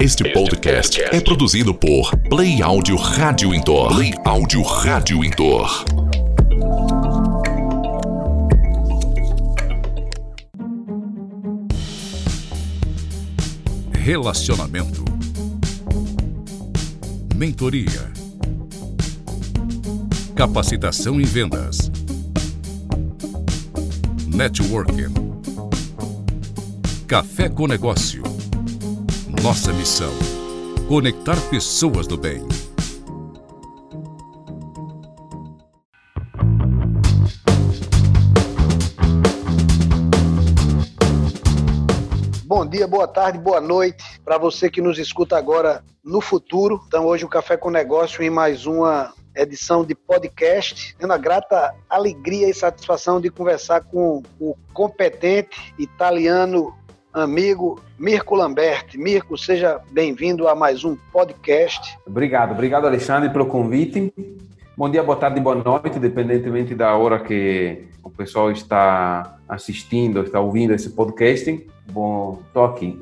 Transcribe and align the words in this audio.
Este 0.00 0.32
podcast 0.32 1.02
é 1.02 1.20
produzido 1.20 1.74
por 1.74 2.16
Play 2.28 2.62
Áudio 2.62 2.94
Rádio 2.94 3.52
Intor. 3.52 3.88
Play 3.96 4.14
Áudio 4.24 4.62
Rádio 4.62 5.24
Intor. 5.24 5.84
Relacionamento. 13.92 15.04
Mentoria. 17.34 18.12
Capacitação 20.36 21.20
em 21.20 21.24
vendas. 21.24 21.90
Networking. 24.28 25.12
Café 27.08 27.48
com 27.48 27.66
Negócio. 27.66 28.37
Nossa 29.42 29.72
missão: 29.72 30.12
conectar 30.88 31.36
pessoas 31.48 32.08
do 32.08 32.16
bem. 32.16 32.46
Bom 42.44 42.66
dia, 42.66 42.88
boa 42.88 43.06
tarde, 43.06 43.38
boa 43.38 43.60
noite 43.60 44.04
para 44.24 44.38
você 44.38 44.68
que 44.68 44.80
nos 44.80 44.98
escuta 44.98 45.38
agora 45.38 45.84
no 46.04 46.20
futuro. 46.20 46.82
Então, 46.88 47.06
hoje 47.06 47.24
o 47.24 47.28
Café 47.28 47.56
com 47.56 47.70
Negócio 47.70 48.22
em 48.22 48.30
mais 48.30 48.66
uma 48.66 49.14
edição 49.36 49.84
de 49.84 49.94
podcast, 49.94 50.96
tendo 50.98 51.12
a 51.12 51.16
grata 51.16 51.72
alegria 51.88 52.48
e 52.48 52.54
satisfação 52.54 53.20
de 53.20 53.30
conversar 53.30 53.82
com 53.82 54.22
o 54.40 54.56
competente 54.74 55.72
italiano 55.78 56.76
amigo 57.20 57.80
Mirko 57.98 58.34
Lamberti. 58.34 58.98
Mirko, 58.98 59.36
seja 59.36 59.80
bem-vindo 59.90 60.48
a 60.48 60.54
mais 60.54 60.84
um 60.84 60.96
podcast. 61.12 61.98
Obrigado, 62.06 62.52
obrigado 62.52 62.86
Alexandre 62.86 63.30
pelo 63.30 63.46
convite. 63.46 64.12
Bom 64.76 64.88
dia, 64.88 65.02
boa 65.02 65.16
tarde, 65.16 65.40
boa 65.40 65.56
noite, 65.56 65.98
independentemente 65.98 66.74
da 66.74 66.94
hora 66.94 67.18
que 67.18 67.84
o 68.02 68.10
pessoal 68.10 68.50
está 68.50 69.36
assistindo, 69.48 70.22
está 70.22 70.40
ouvindo 70.40 70.72
esse 70.72 70.90
podcast. 70.90 71.66
Bom, 71.90 72.40
estou 72.46 72.64
aqui. 72.64 72.98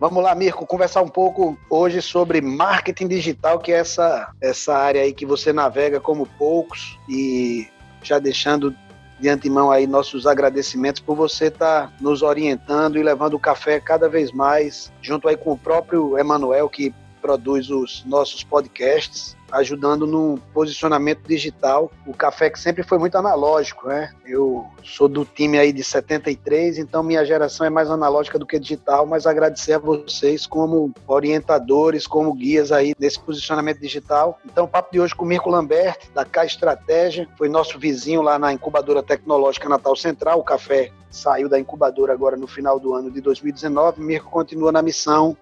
Vamos 0.00 0.22
lá, 0.22 0.34
Mirko, 0.34 0.66
conversar 0.66 1.02
um 1.02 1.08
pouco 1.08 1.58
hoje 1.68 2.00
sobre 2.00 2.40
marketing 2.40 3.06
digital, 3.06 3.58
que 3.58 3.70
é 3.70 3.76
essa, 3.76 4.32
essa 4.40 4.74
área 4.74 5.02
aí 5.02 5.12
que 5.12 5.26
você 5.26 5.52
navega 5.52 6.00
como 6.00 6.24
poucos 6.38 6.98
e 7.06 7.68
já 8.02 8.18
deixando 8.18 8.74
de 9.20 9.28
antemão 9.28 9.70
aí 9.70 9.86
nossos 9.86 10.26
agradecimentos 10.26 11.00
por 11.00 11.14
você 11.14 11.46
estar 11.46 11.88
tá 11.88 11.92
nos 12.00 12.22
orientando 12.22 12.98
e 12.98 13.02
levando 13.02 13.34
o 13.34 13.38
café 13.38 13.78
cada 13.78 14.08
vez 14.08 14.32
mais, 14.32 14.90
junto 15.02 15.28
aí 15.28 15.36
com 15.36 15.52
o 15.52 15.58
próprio 15.58 16.18
Emanuel, 16.18 16.68
que 16.68 16.94
produz 17.20 17.68
os 17.68 18.02
nossos 18.06 18.42
podcasts 18.42 19.36
ajudando 19.52 20.06
no 20.06 20.38
posicionamento 20.52 21.26
digital. 21.26 21.90
O 22.06 22.14
café 22.14 22.50
que 22.50 22.58
sempre 22.58 22.82
foi 22.82 22.98
muito 22.98 23.16
analógico, 23.16 23.88
né? 23.88 24.12
Eu 24.24 24.66
sou 24.82 25.08
do 25.08 25.24
time 25.24 25.58
aí 25.58 25.72
de 25.72 25.82
73, 25.82 26.78
então 26.78 27.02
minha 27.02 27.24
geração 27.24 27.66
é 27.66 27.70
mais 27.70 27.90
analógica 27.90 28.38
do 28.38 28.46
que 28.46 28.58
digital, 28.58 29.06
mas 29.06 29.26
agradecer 29.26 29.74
a 29.74 29.78
vocês 29.78 30.46
como 30.46 30.92
orientadores, 31.06 32.06
como 32.06 32.32
guias 32.32 32.72
aí 32.72 32.94
nesse 32.98 33.18
posicionamento 33.18 33.80
digital. 33.80 34.38
Então, 34.44 34.64
o 34.64 34.68
papo 34.68 34.92
de 34.92 35.00
hoje 35.00 35.14
com 35.14 35.24
o 35.24 35.28
Mirko 35.28 35.50
Lambert, 35.50 35.98
da 36.14 36.24
K 36.24 36.44
Estratégia, 36.44 37.28
foi 37.36 37.48
nosso 37.48 37.78
vizinho 37.78 38.22
lá 38.22 38.38
na 38.38 38.52
incubadora 38.52 39.02
tecnológica 39.02 39.68
Natal 39.68 39.96
Central, 39.96 40.38
o 40.38 40.44
café 40.44 40.90
saiu 41.10 41.48
da 41.48 41.58
incubadora 41.58 42.12
agora 42.12 42.36
no 42.36 42.46
final 42.46 42.78
do 42.78 42.94
ano 42.94 43.10
de 43.10 43.20
2019. 43.20 44.00
Mirko 44.00 44.30
continua 44.30 44.70
na 44.70 44.80
missão 44.80 45.36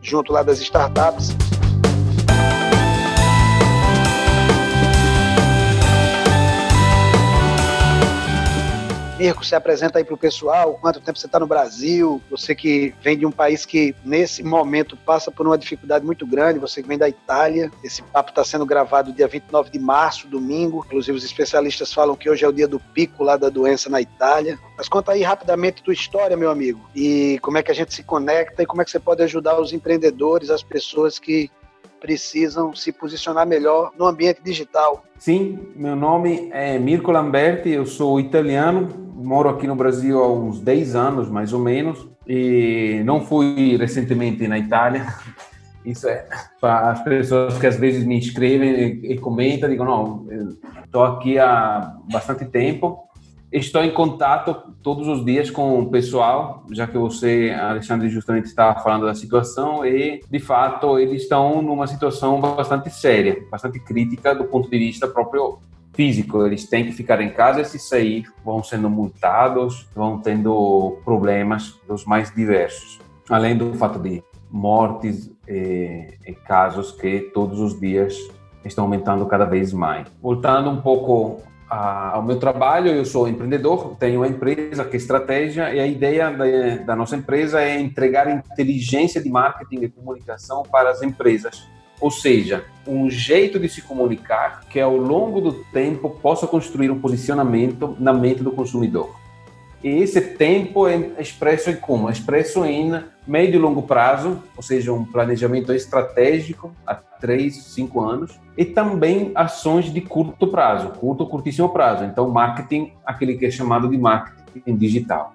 junto 0.00 0.32
lá 0.32 0.42
das 0.42 0.60
startups 0.60 1.51
Mirko, 9.22 9.44
se 9.44 9.54
apresenta 9.54 10.00
aí 10.00 10.04
para 10.04 10.16
o 10.16 10.18
pessoal, 10.18 10.76
quanto 10.80 11.00
tempo 11.00 11.16
você 11.16 11.26
está 11.26 11.38
no 11.38 11.46
Brasil, 11.46 12.20
você 12.28 12.56
que 12.56 12.92
vem 13.00 13.16
de 13.16 13.24
um 13.24 13.30
país 13.30 13.64
que 13.64 13.94
nesse 14.04 14.42
momento 14.42 14.96
passa 14.96 15.30
por 15.30 15.46
uma 15.46 15.56
dificuldade 15.56 16.04
muito 16.04 16.26
grande, 16.26 16.58
você 16.58 16.82
que 16.82 16.88
vem 16.88 16.98
da 16.98 17.08
Itália, 17.08 17.70
esse 17.84 18.02
papo 18.02 18.30
está 18.30 18.44
sendo 18.44 18.66
gravado 18.66 19.12
dia 19.12 19.28
29 19.28 19.70
de 19.70 19.78
março, 19.78 20.26
domingo, 20.26 20.82
inclusive 20.84 21.16
os 21.16 21.22
especialistas 21.22 21.92
falam 21.92 22.16
que 22.16 22.28
hoje 22.28 22.44
é 22.44 22.48
o 22.48 22.52
dia 22.52 22.66
do 22.66 22.80
pico 22.80 23.22
lá 23.22 23.36
da 23.36 23.48
doença 23.48 23.88
na 23.88 24.00
Itália. 24.00 24.58
Mas 24.76 24.88
conta 24.88 25.12
aí 25.12 25.22
rapidamente 25.22 25.84
tua 25.84 25.94
história, 25.94 26.36
meu 26.36 26.50
amigo, 26.50 26.80
e 26.92 27.38
como 27.42 27.58
é 27.58 27.62
que 27.62 27.70
a 27.70 27.74
gente 27.74 27.94
se 27.94 28.02
conecta 28.02 28.64
e 28.64 28.66
como 28.66 28.82
é 28.82 28.84
que 28.84 28.90
você 28.90 28.98
pode 28.98 29.22
ajudar 29.22 29.60
os 29.60 29.72
empreendedores, 29.72 30.50
as 30.50 30.64
pessoas 30.64 31.20
que 31.20 31.48
precisam 32.00 32.74
se 32.74 32.92
posicionar 32.92 33.46
melhor 33.46 33.92
no 33.98 34.06
ambiente 34.06 34.40
digital. 34.42 35.04
Sim, 35.18 35.68
meu 35.76 35.94
nome 35.94 36.50
é 36.52 36.78
Mirko 36.78 37.12
Lamberti, 37.12 37.70
eu 37.70 37.86
sou 37.86 38.18
italiano, 38.18 38.88
moro 39.14 39.48
aqui 39.48 39.66
no 39.66 39.76
Brasil 39.76 40.22
há 40.22 40.28
uns 40.30 40.60
10 40.60 40.96
anos, 40.96 41.30
mais 41.30 41.52
ou 41.52 41.60
menos, 41.60 42.08
e 42.26 43.02
não 43.04 43.20
fui 43.24 43.76
recentemente 43.76 44.48
na 44.48 44.58
Itália. 44.58 45.06
Isso 45.84 46.08
é 46.08 46.26
para 46.60 46.92
as 46.92 47.02
pessoas 47.02 47.58
que 47.58 47.66
às 47.66 47.76
vezes 47.76 48.04
me 48.04 48.18
escrevem 48.18 49.00
e, 49.02 49.18
comentam, 49.18 49.68
digo, 49.68 49.84
não, 49.84 50.26
estou 50.84 51.02
aqui 51.02 51.38
há 51.38 51.96
bastante 52.10 52.44
tempo, 52.44 52.98
Estou 53.52 53.84
em 53.84 53.90
contato 53.90 54.72
todos 54.82 55.06
os 55.06 55.22
dias 55.22 55.50
com 55.50 55.78
o 55.78 55.90
pessoal, 55.90 56.64
já 56.70 56.86
que 56.86 56.96
você, 56.96 57.54
Alexandre, 57.60 58.08
justamente 58.08 58.46
está 58.46 58.74
falando 58.76 59.04
da 59.04 59.14
situação 59.14 59.84
e, 59.84 60.22
de 60.30 60.40
fato, 60.40 60.98
eles 60.98 61.24
estão 61.24 61.60
numa 61.60 61.86
situação 61.86 62.40
bastante 62.40 62.88
séria, 62.88 63.44
bastante 63.50 63.78
crítica 63.78 64.34
do 64.34 64.44
ponto 64.44 64.70
de 64.70 64.78
vista 64.78 65.06
próprio 65.06 65.58
físico. 65.92 66.46
Eles 66.46 66.66
têm 66.66 66.86
que 66.86 66.92
ficar 66.92 67.20
em 67.20 67.28
casa 67.28 67.60
e 67.60 67.64
se 67.66 67.78
sair 67.78 68.24
vão 68.42 68.64
sendo 68.64 68.88
multados, 68.88 69.86
vão 69.94 70.18
tendo 70.18 70.98
problemas 71.04 71.78
dos 71.86 72.06
mais 72.06 72.34
diversos. 72.34 73.00
Além 73.28 73.54
do 73.54 73.74
fato 73.74 73.98
de 73.98 74.24
mortes 74.50 75.30
e, 75.46 76.08
e 76.26 76.34
casos 76.46 76.90
que 76.92 77.30
todos 77.34 77.60
os 77.60 77.78
dias 77.78 78.16
estão 78.64 78.84
aumentando 78.84 79.26
cada 79.26 79.44
vez 79.44 79.74
mais. 79.74 80.06
Voltando 80.22 80.70
um 80.70 80.80
pouco 80.80 81.42
ao 81.72 82.22
meu 82.22 82.38
trabalho, 82.38 82.90
eu 82.90 83.04
sou 83.04 83.26
empreendedor, 83.26 83.96
tenho 83.98 84.20
uma 84.20 84.28
empresa 84.28 84.84
que 84.84 84.96
é 84.96 84.98
estratégia 84.98 85.74
e 85.74 85.80
a 85.80 85.86
ideia 85.86 86.30
da, 86.30 86.84
da, 86.84 86.96
nossa 86.96 87.16
empresa 87.16 87.62
é 87.62 87.80
entregar 87.80 88.28
inteligência 88.30 89.22
de 89.22 89.30
marketing 89.30 89.84
e 89.84 89.88
comunicação 89.88 90.62
para 90.62 90.90
as 90.90 91.02
empresas. 91.02 91.66
Ou 91.98 92.10
seja, 92.10 92.64
um 92.86 93.08
jeito 93.08 93.58
de 93.58 93.68
se 93.68 93.80
comunicar 93.80 94.64
que 94.68 94.80
ao 94.80 94.96
longo 94.96 95.40
do 95.40 95.64
tempo 95.72 96.10
possa 96.10 96.46
construir 96.46 96.90
um 96.90 97.00
posicionamento 97.00 97.96
na 97.98 98.12
mente 98.12 98.42
do 98.42 98.50
consumidor. 98.50 99.21
E 99.82 99.88
esse 99.88 100.20
tempo 100.20 100.86
é 100.86 100.96
expresso 101.18 101.70
em 101.70 101.76
como? 101.76 102.08
Expresso 102.08 102.64
em 102.64 103.02
médio 103.26 103.56
e 103.56 103.58
longo 103.58 103.82
prazo, 103.82 104.42
ou 104.56 104.62
seja, 104.62 104.92
um 104.92 105.04
planejamento 105.04 105.72
estratégico 105.72 106.70
a 106.86 106.94
três, 106.94 107.56
cinco 107.64 108.00
anos, 108.00 108.38
e 108.56 108.64
também 108.64 109.32
ações 109.34 109.92
de 109.92 110.00
curto 110.00 110.46
prazo, 110.46 110.90
curto, 110.90 111.26
curtíssimo 111.26 111.68
prazo. 111.68 112.04
Então, 112.04 112.28
marketing, 112.28 112.92
aquele 113.04 113.36
que 113.36 113.46
é 113.46 113.50
chamado 113.50 113.88
de 113.88 113.98
marketing 113.98 114.76
digital. 114.76 115.32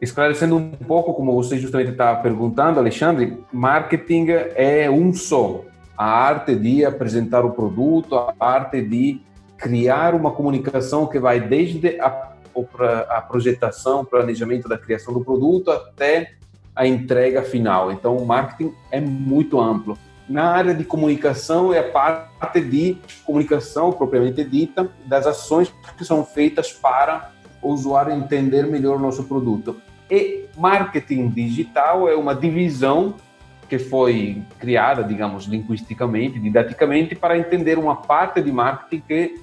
Esclarecendo 0.00 0.56
um 0.56 0.70
pouco, 0.70 1.12
como 1.12 1.34
você 1.34 1.58
justamente 1.58 1.90
está 1.90 2.14
perguntando, 2.14 2.78
Alexandre, 2.78 3.38
marketing 3.52 4.26
é 4.54 4.88
um 4.88 5.12
só. 5.12 5.64
A 5.96 6.06
arte 6.06 6.54
de 6.54 6.84
apresentar 6.84 7.44
o 7.44 7.50
produto, 7.50 8.16
a 8.16 8.34
arte 8.38 8.80
de 8.80 9.20
criar 9.56 10.14
uma 10.14 10.30
comunicação 10.30 11.06
que 11.06 11.18
vai 11.18 11.40
desde 11.40 12.00
a 12.00 12.27
a 13.08 13.20
projetação, 13.20 14.04
planejamento 14.04 14.68
da 14.68 14.78
criação 14.78 15.12
do 15.12 15.24
produto 15.24 15.70
até 15.70 16.32
a 16.74 16.86
entrega 16.86 17.42
final. 17.42 17.90
Então, 17.90 18.16
o 18.16 18.24
marketing 18.24 18.72
é 18.90 19.00
muito 19.00 19.60
amplo. 19.60 19.98
Na 20.28 20.50
área 20.50 20.74
de 20.74 20.84
comunicação, 20.84 21.72
é 21.72 21.80
a 21.80 21.90
parte 21.90 22.60
de 22.60 22.98
comunicação 23.24 23.92
propriamente 23.92 24.44
dita, 24.44 24.90
das 25.06 25.26
ações 25.26 25.72
que 25.96 26.04
são 26.04 26.24
feitas 26.24 26.72
para 26.72 27.32
o 27.62 27.72
usuário 27.72 28.12
entender 28.12 28.66
melhor 28.66 28.96
o 28.96 29.00
nosso 29.00 29.24
produto. 29.24 29.80
E 30.10 30.46
marketing 30.56 31.28
digital 31.28 32.08
é 32.08 32.14
uma 32.14 32.34
divisão 32.34 33.14
que 33.68 33.78
foi 33.78 34.42
criada, 34.58 35.04
digamos, 35.04 35.44
linguisticamente, 35.44 36.38
didaticamente, 36.38 37.14
para 37.14 37.36
entender 37.36 37.78
uma 37.78 37.96
parte 37.96 38.40
de 38.40 38.50
marketing 38.50 39.02
que 39.06 39.34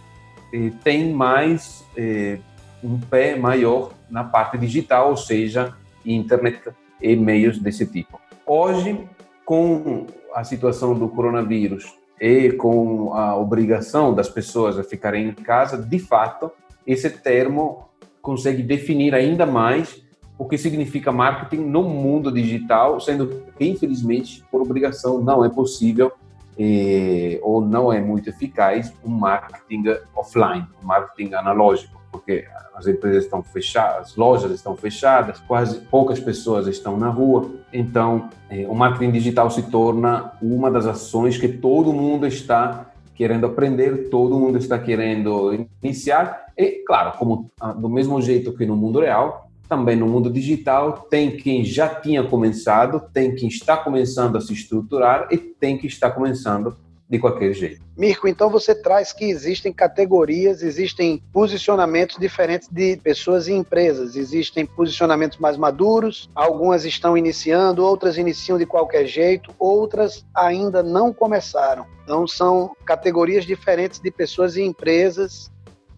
eh, 0.53 0.71
tem 0.83 1.13
mais 1.13 1.85
eh, 1.95 2.39
um 2.85 2.99
pé 2.99 3.35
maior 3.35 3.91
na 4.09 4.23
parte 4.23 4.57
digital, 4.57 5.09
ou 5.09 5.17
seja, 5.17 5.73
internet 6.05 6.69
e 7.01 7.15
meios 7.15 7.57
desse 7.57 7.85
tipo. 7.85 8.19
Hoje, 8.45 8.99
com 9.43 10.05
a 10.33 10.43
situação 10.43 10.93
do 10.93 11.09
coronavírus 11.09 11.95
e 12.21 12.51
com 12.51 13.13
a 13.13 13.35
obrigação 13.35 14.13
das 14.13 14.29
pessoas 14.29 14.77
a 14.77 14.83
ficarem 14.83 15.27
em 15.29 15.33
casa, 15.33 15.77
de 15.77 15.97
fato, 15.97 16.51
esse 16.85 17.09
termo 17.09 17.89
consegue 18.21 18.61
definir 18.61 19.15
ainda 19.15 19.45
mais 19.45 20.03
o 20.37 20.45
que 20.45 20.57
significa 20.57 21.11
marketing 21.11 21.63
no 21.63 21.83
mundo 21.83 22.31
digital, 22.31 22.99
sendo 22.99 23.43
que, 23.57 23.65
infelizmente, 23.65 24.43
por 24.51 24.61
obrigação, 24.61 25.21
não 25.21 25.43
é 25.45 25.49
possível 25.49 26.11
eh, 26.57 27.39
ou 27.41 27.61
não 27.61 27.91
é 27.91 28.01
muito 28.01 28.29
eficaz 28.29 28.93
um 29.03 29.09
marketing 29.09 29.83
offline, 30.15 30.65
um 30.83 30.87
marketing 30.87 31.33
analógico, 31.33 31.94
porque 32.15 32.45
as 32.73 32.87
empresas 32.87 33.25
estão 33.25 33.43
fechadas, 33.43 34.11
as 34.11 34.15
lojas 34.15 34.51
estão 34.51 34.75
fechadas, 34.75 35.39
quase 35.39 35.79
poucas 35.79 36.19
pessoas 36.19 36.65
estão 36.67 36.97
na 36.97 37.09
rua. 37.09 37.49
Então, 37.73 38.29
eh, 38.49 38.65
o 38.67 38.73
marketing 38.73 39.11
digital 39.11 39.49
se 39.51 39.63
torna 39.63 40.31
uma 40.41 40.71
das 40.71 40.85
ações 40.85 41.37
que 41.37 41.47
todo 41.47 41.91
mundo 41.91 42.25
está 42.25 42.91
querendo 43.13 43.45
aprender, 43.45 44.09
todo 44.09 44.39
mundo 44.39 44.57
está 44.57 44.79
querendo 44.79 45.67
iniciar. 45.83 46.45
E, 46.57 46.83
claro, 46.85 47.17
como 47.17 47.51
ah, 47.59 47.73
do 47.73 47.89
mesmo 47.89 48.21
jeito 48.21 48.53
que 48.53 48.65
no 48.65 48.75
mundo 48.75 49.01
real, 49.01 49.49
também 49.67 49.95
no 49.95 50.07
mundo 50.07 50.29
digital 50.29 51.07
tem 51.09 51.35
quem 51.35 51.65
já 51.65 51.89
tinha 51.89 52.23
começado, 52.23 53.01
tem 53.13 53.35
quem 53.35 53.49
está 53.49 53.75
começando 53.75 54.37
a 54.37 54.41
se 54.41 54.53
estruturar 54.53 55.27
e 55.31 55.37
tem 55.37 55.77
quem 55.77 55.87
está 55.87 56.09
começando 56.09 56.77
de 57.09 57.19
qualquer 57.19 57.53
jeito. 57.53 57.81
Mirko, 57.95 58.27
então 58.27 58.49
você 58.49 58.73
traz 58.73 59.13
que 59.13 59.25
existem 59.25 59.71
categorias, 59.71 60.61
existem 60.63 61.21
posicionamentos 61.31 62.17
diferentes 62.17 62.67
de 62.67 62.97
pessoas 62.97 63.47
e 63.47 63.53
empresas. 63.53 64.15
Existem 64.15 64.65
posicionamentos 64.65 65.37
mais 65.37 65.55
maduros, 65.55 66.29
algumas 66.33 66.83
estão 66.83 67.17
iniciando, 67.17 67.85
outras 67.85 68.17
iniciam 68.17 68.57
de 68.57 68.65
qualquer 68.65 69.05
jeito, 69.05 69.53
outras 69.59 70.25
ainda 70.33 70.81
não 70.81 71.13
começaram. 71.13 71.85
Então 72.03 72.27
são 72.27 72.75
categorias 72.85 73.45
diferentes 73.45 73.99
de 73.99 74.11
pessoas 74.11 74.57
e 74.57 74.63
empresas 74.63 75.51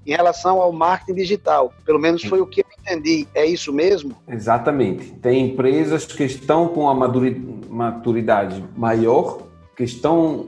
em 0.06 0.12
relação 0.12 0.62
ao 0.62 0.72
marketing 0.72 1.16
digital. 1.16 1.74
Pelo 1.86 2.00
menos 2.00 2.24
foi 2.24 2.40
o 2.40 2.48
que 2.48 2.62
eu 2.62 2.66
entendi. 2.80 3.28
É 3.34 3.46
isso 3.46 3.74
mesmo? 3.74 4.16
Exatamente. 4.28 5.12
Tem 5.16 5.50
empresas 5.50 6.06
que 6.06 6.24
estão 6.24 6.70
com 6.70 6.88
a 6.90 6.96
maturidade 6.96 8.64
maior, 8.76 9.40
que 9.76 9.84
estão 9.84 10.48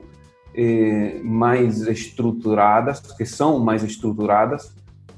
eh, 0.61 1.21
mais 1.23 1.87
estruturadas, 1.87 2.99
que 2.99 3.25
são 3.25 3.59
mais 3.59 3.81
estruturadas, 3.81 4.73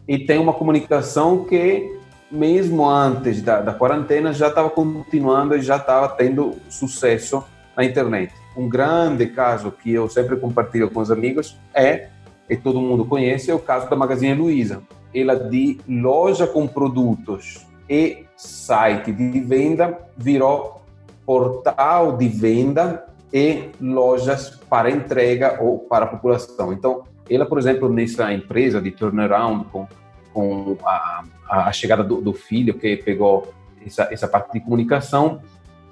e 0.07 0.19
tem 0.19 0.37
uma 0.37 0.53
comunicação 0.53 1.45
que, 1.45 1.97
mesmo 2.31 2.87
antes 2.87 3.41
da, 3.41 3.59
da 3.59 3.73
quarentena, 3.73 4.33
já 4.33 4.49
estava 4.49 4.69
continuando 4.69 5.55
e 5.55 5.61
já 5.63 5.77
estava 5.77 6.09
tendo 6.09 6.57
sucesso 6.69 7.43
na 7.75 7.83
internet. 7.83 8.31
Um 8.55 8.69
grande 8.69 9.25
caso 9.25 9.71
que 9.71 9.91
eu 9.91 10.07
sempre 10.07 10.35
compartilho 10.35 10.91
com 10.91 10.99
os 10.99 11.09
amigos 11.09 11.57
é 11.73 12.09
e 12.47 12.55
todo 12.55 12.79
mundo 12.79 13.03
conhece, 13.03 13.49
é 13.49 13.55
o 13.55 13.59
caso 13.59 13.89
da 13.89 13.95
Magazine 13.95 14.35
Luiza. 14.35 14.83
Ela 15.15 15.35
de 15.35 15.79
loja 15.89 16.45
com 16.45 16.67
produtos 16.67 17.65
e 17.89 18.25
site 18.37 19.11
de 19.11 19.39
venda 19.39 19.97
virou 20.15 20.83
portal 21.25 22.15
de 22.15 22.27
venda 22.27 23.07
e 23.33 23.69
lojas 23.81 24.59
para 24.69 24.89
entrega 24.89 25.57
ou 25.61 25.79
para 25.79 26.05
a 26.05 26.07
população. 26.07 26.73
Então, 26.73 27.03
ela, 27.29 27.45
por 27.45 27.57
exemplo, 27.57 27.87
nessa 27.87 28.33
empresa 28.33 28.81
de 28.81 28.91
turnaround 28.91 29.65
com, 29.71 29.87
com 30.33 30.77
a, 30.83 31.23
a 31.47 31.71
chegada 31.71 32.03
do, 32.03 32.21
do, 32.21 32.33
filho 32.33 32.73
que 32.73 32.97
pegou 32.97 33.53
essa, 33.85 34.09
essa 34.11 34.27
parte 34.27 34.53
de 34.53 34.59
comunicação, 34.59 35.41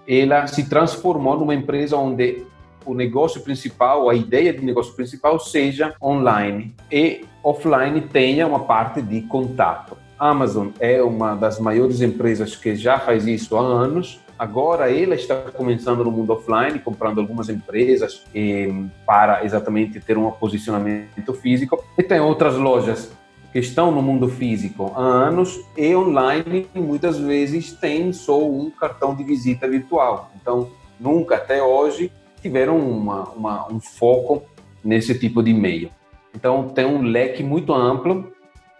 ela 0.07 0.47
se 0.47 0.67
transformou 0.67 1.37
numa 1.37 1.55
empresa 1.55 1.95
onde 1.95 2.45
o 2.85 2.93
negócio 2.93 3.41
principal, 3.41 4.09
a 4.09 4.15
ideia 4.15 4.51
de 4.53 4.65
negócio 4.65 4.93
principal 4.93 5.39
seja 5.39 5.93
online 6.01 6.73
e 6.91 7.25
offline 7.43 8.01
tenha 8.01 8.47
uma 8.47 8.61
parte 8.61 9.01
de 9.01 9.21
contato. 9.21 9.97
Amazon 10.17 10.69
é 10.79 11.01
uma 11.01 11.35
das 11.35 11.59
maiores 11.59 12.01
empresas 12.01 12.55
que 12.55 12.75
já 12.75 12.99
faz 12.99 13.25
isso 13.25 13.55
há 13.55 13.61
anos. 13.61 14.19
Agora 14.39 14.89
ela 14.89 15.15
está 15.15 15.35
começando 15.51 16.01
no 16.01 16.09
mundo 16.09 16.31
offline, 16.31 16.79
comprando 16.79 17.19
algumas 17.19 17.49
empresas 17.49 18.23
eh, 18.33 18.71
para 19.05 19.43
exatamente 19.43 19.99
ter 19.99 20.17
um 20.17 20.31
posicionamento 20.31 21.33
físico. 21.33 21.83
E 21.97 22.01
tem 22.01 22.21
outras 22.21 22.55
lojas 22.55 23.11
que 23.51 23.59
estão 23.59 23.91
no 23.91 24.01
mundo 24.01 24.29
físico 24.29 24.93
há 24.95 25.01
anos 25.01 25.59
e 25.75 25.93
online 25.93 26.67
muitas 26.73 27.19
vezes 27.19 27.73
tem 27.73 28.13
só 28.13 28.41
um 28.41 28.71
cartão 28.71 29.13
de 29.13 29.25
visita 29.25 29.67
virtual. 29.67 30.31
Então, 30.41 30.71
nunca 30.97 31.35
até 31.35 31.61
hoje 31.61 32.09
tiveram 32.41 32.77
uma, 32.77 33.23
uma, 33.31 33.69
um 33.69 33.81
foco 33.81 34.43
nesse 34.81 35.19
tipo 35.19 35.43
de 35.43 35.53
meio. 35.53 35.91
Então, 36.33 36.69
tem 36.69 36.85
um 36.85 37.01
leque 37.01 37.43
muito 37.43 37.73
amplo 37.73 38.31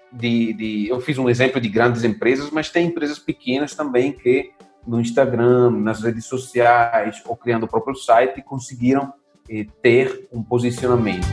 de, 0.09 0.53
de, 0.53 0.87
Eu 0.87 1.01
fiz 1.01 1.17
um 1.17 1.29
exemplo 1.29 1.59
de 1.59 1.67
grandes 1.67 2.05
empresas, 2.05 2.49
mas 2.49 2.69
tem 2.69 2.87
empresas 2.87 3.19
pequenas 3.19 3.75
também 3.75 4.13
que 4.13 4.51
no 4.85 4.99
Instagram, 4.99 5.71
nas 5.71 6.01
redes 6.01 6.25
sociais 6.25 7.21
ou 7.25 7.35
criando 7.35 7.63
o 7.63 7.67
próprio 7.67 7.95
site 7.95 8.41
conseguiram 8.41 9.13
eh, 9.49 9.65
ter 9.81 10.27
um 10.31 10.43
posicionamento. 10.43 11.27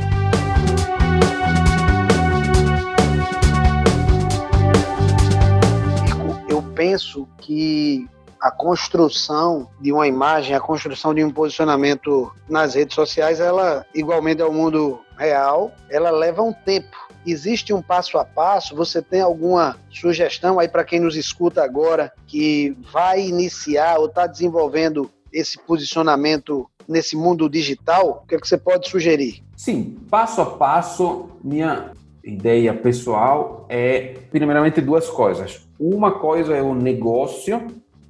Eu 6.49 6.63
penso 6.75 7.29
que 7.39 8.09
a 8.41 8.51
construção 8.51 9.69
de 9.81 9.93
uma 9.93 10.07
imagem, 10.07 10.55
a 10.55 10.61
construção 10.61 11.13
de 11.13 11.25
um 11.25 11.31
posicionamento 11.31 12.33
nas 12.49 12.75
redes 12.75 12.95
sociais, 12.95 13.41
ela, 13.41 13.85
igualmente 13.95 14.43
ao 14.43 14.53
mundo 14.53 15.01
real, 15.19 15.73
ela 15.91 16.11
leva 16.11 16.43
um 16.43 16.53
tempo. 16.53 17.06
Existe 17.27 17.75
um 17.75 17.83
passo 17.83 18.19
a 18.19 18.25
passo? 18.25 18.77
Você 18.77 19.03
tem 19.03 19.21
alguma 19.21 19.77
sugestão 19.91 20.59
aí 20.59 20.69
para 20.69 20.85
quem 20.85 21.01
nos 21.01 21.17
escuta 21.17 21.63
agora 21.63 22.13
que 22.27 22.77
vai 22.93 23.27
iniciar 23.27 23.99
ou 23.99 24.07
está 24.07 24.27
desenvolvendo 24.27 25.11
esse 25.33 25.59
posicionamento 25.59 26.71
nesse 26.89 27.17
mundo 27.17 27.49
digital? 27.51 28.23
O 28.23 28.27
que, 28.27 28.37
é 28.37 28.39
que 28.39 28.47
você 28.47 28.57
pode 28.57 28.89
sugerir? 28.89 29.43
Sim, 29.57 29.97
passo 30.09 30.41
a 30.41 30.47
passo, 30.47 31.31
minha 31.43 31.93
ideia 32.23 32.73
pessoal 32.73 33.67
é, 33.69 34.15
primeiramente, 34.31 34.81
duas 34.81 35.09
coisas. 35.09 35.67
Uma 35.79 36.13
coisa 36.13 36.57
é 36.57 36.63
o 36.63 36.75
negócio 36.75 37.67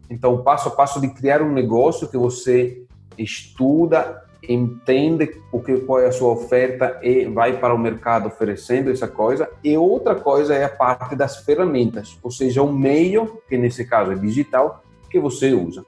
então, 0.09 0.35
o 0.35 0.43
passo 0.43 0.69
a 0.69 0.71
passo 0.71 1.01
de 1.01 1.09
criar 1.09 1.43
um 1.43 1.53
negócio 1.53 2.09
que 2.09 2.17
você 2.17 2.83
estuda, 3.19 4.23
entende 4.43 5.41
o 5.53 5.61
que 5.61 5.79
qual 5.79 6.01
é 6.01 6.07
a 6.07 6.13
sua 6.13 6.33
oferta 6.33 6.99
e 7.03 7.25
vai 7.27 7.59
para 7.59 7.75
o 7.75 7.79
mercado 7.79 8.29
oferecendo 8.29 8.91
essa 8.91 9.09
coisa. 9.09 9.49
E 9.63 9.77
outra 9.77 10.15
coisa 10.15 10.55
é 10.55 10.65
a 10.65 10.69
parte 10.69 11.17
das 11.17 11.39
ferramentas, 11.39 12.19
ou 12.23 12.31
seja, 12.31 12.63
o 12.63 12.73
meio, 12.73 13.41
que 13.49 13.57
nesse 13.57 13.85
caso 13.85 14.13
é 14.13 14.15
digital, 14.15 14.83
que 15.11 15.19
você 15.19 15.53
usa. 15.53 15.85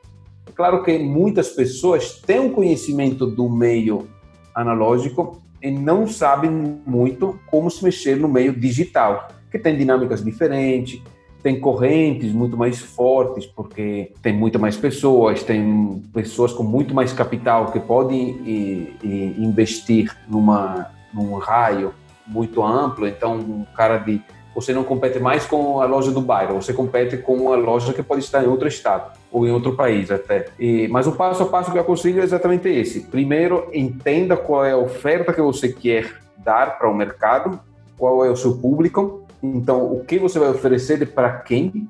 É 0.47 0.53
claro 0.53 0.83
que 0.83 0.99
muitas 0.99 1.51
pessoas 1.51 2.21
têm 2.21 2.41
um 2.41 2.51
conhecimento 2.51 3.27
do 3.27 3.49
meio 3.49 4.09
analógico 4.55 5.43
e 5.63 5.71
não 5.71 6.07
sabem 6.07 6.51
muito 6.51 7.39
como 7.51 7.71
se 7.71 7.85
mexer 7.85 8.17
no 8.17 8.29
meio 8.29 8.53
digital, 8.53 9.29
que 9.51 9.59
tem 9.59 9.77
dinâmicas 9.77 10.23
diferentes, 10.25 11.03
tem 11.49 11.59
correntes 11.59 12.31
muito 12.31 12.59
mais 12.59 12.79
fortes, 12.79 13.47
porque 13.47 14.13
tem 14.21 14.35
muito 14.35 14.59
mais 14.59 14.77
pessoas, 14.77 15.43
tem 15.43 16.03
pessoas 16.13 16.53
com 16.53 16.63
muito 16.63 16.95
mais 16.95 17.11
capital 17.11 17.73
que 17.73 17.81
podem 17.81 18.39
e, 18.45 18.97
e 19.03 19.35
investir 19.39 20.15
numa, 20.29 20.91
num 21.11 21.39
raio 21.39 21.95
muito 22.27 22.63
amplo. 22.63 23.09
Então, 23.09 23.37
um 23.37 23.65
cara 23.75 23.97
de. 23.97 24.21
Você 24.55 24.75
não 24.75 24.85
compete 24.85 25.19
mais 25.19 25.47
com 25.47 25.81
a 25.81 25.87
loja 25.87 26.11
do 26.11 26.21
bairro, 26.21 26.61
você 26.61 26.75
compete 26.75 27.17
com 27.17 27.35
uma 27.37 27.57
loja 27.57 27.95
que 27.95 28.03
pode 28.03 28.21
estar 28.21 28.45
em 28.45 28.47
outro 28.47 28.69
estado 28.69 29.13
ou 29.33 29.47
em 29.47 29.51
outro 29.51 29.75
país 29.75 30.11
até. 30.11 30.49
E, 30.59 30.87
mas 30.89 31.07
o 31.07 31.13
passo 31.13 31.45
a 31.45 31.47
passo 31.47 31.73
que 31.73 31.79
eu 31.79 31.83
aconselho 31.83 32.21
é 32.21 32.25
exatamente 32.25 32.69
esse. 32.69 33.01
Primeiro, 33.01 33.71
entenda 33.73 34.37
qual 34.37 34.67
é 34.67 34.73
a 34.73 34.77
oferta 34.77 35.33
que 35.33 35.41
você 35.41 35.71
quer 35.71 36.13
dar 36.37 36.79
para 36.79 36.91
o 36.91 36.95
mercado, 36.95 37.59
qual 37.97 38.23
é 38.23 38.31
o 38.31 38.37
seu 38.37 38.59
público, 38.59 39.27
então, 39.43 39.93
o 39.93 40.05
que 40.05 40.19
você 40.19 40.39
vai 40.39 40.49
oferecer 40.49 41.13
para 41.13 41.39
quem? 41.41 41.89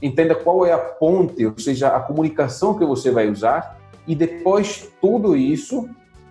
Entenda 0.00 0.34
qual 0.34 0.64
é 0.64 0.72
a 0.72 0.78
ponte, 0.78 1.44
ou 1.44 1.58
seja, 1.58 1.88
a 1.88 2.00
comunicação 2.00 2.78
que 2.78 2.84
você 2.84 3.10
vai 3.10 3.30
usar. 3.30 3.78
E 4.06 4.14
depois, 4.14 4.90
tudo 5.00 5.36
isso, 5.36 5.88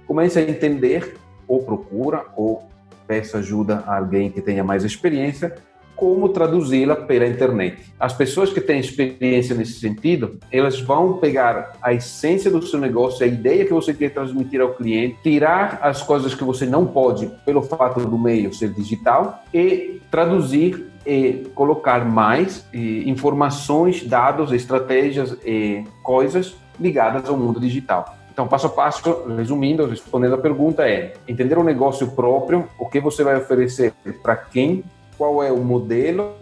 comece 0.08 0.40
a 0.40 0.42
entender, 0.42 1.18
ou 1.48 1.64
procura, 1.64 2.26
ou 2.36 2.64
peça 3.08 3.38
ajuda 3.38 3.84
a 3.86 3.98
alguém 3.98 4.32
que 4.32 4.42
tenha 4.42 4.64
mais 4.64 4.84
experiência, 4.84 5.56
como 5.96 6.30
traduzi-la 6.30 6.96
pela 6.96 7.26
internet. 7.26 7.78
As 8.00 8.14
pessoas 8.14 8.52
que 8.52 8.60
têm 8.60 8.80
experiência 8.80 9.56
nesse 9.56 9.80
sentido, 9.80 10.38
elas 10.52 10.80
vão 10.82 11.14
pegar 11.14 11.74
a 11.82 11.94
essência 11.94 12.52
do 12.52 12.66
seu 12.66 12.80
negócio, 12.80 13.24
a 13.24 13.28
ideia 13.28 13.66
que 13.66 13.74
você 13.74 13.94
quer 13.94 14.14
transmitir 14.14 14.62
ao 14.62 14.74
cliente, 14.74 15.18
tirar 15.24 15.80
as 15.82 16.02
coisas 16.02 16.34
que 16.34 16.44
você 16.44 16.66
não 16.66 16.86
pode 16.86 17.32
pelo 17.46 17.62
fato 17.62 18.02
do 18.02 18.18
meio 18.18 18.54
ser 18.54 18.70
digital 18.70 19.44
e 19.54 20.02
traduzir 20.12 20.92
e 21.06 21.48
colocar 21.54 22.04
mais 22.04 22.66
e, 22.74 23.10
informações, 23.10 24.04
dados, 24.04 24.52
estratégias 24.52 25.38
e 25.46 25.84
coisas 26.02 26.56
ligadas 26.80 27.30
ao 27.30 27.38
mundo 27.38 27.60
digital. 27.60 28.18
Então, 28.36 28.50
passo 28.50 28.68
a 28.68 28.70
passo, 28.70 29.24
resumindo, 29.38 29.86
respondendo 29.86 30.36
a 30.36 30.38
pergunta 30.38 30.86
é 30.86 31.14
entender 31.26 31.58
o 31.58 31.64
negócio 31.64 32.08
próprio, 32.08 32.68
o 32.78 32.86
que 32.86 33.00
você 33.00 33.24
vai 33.24 33.38
oferecer 33.38 33.94
para 34.22 34.36
quem 34.36 34.84
qual 35.18 35.44
é 35.44 35.52
o 35.52 35.64
modelo 35.64 36.34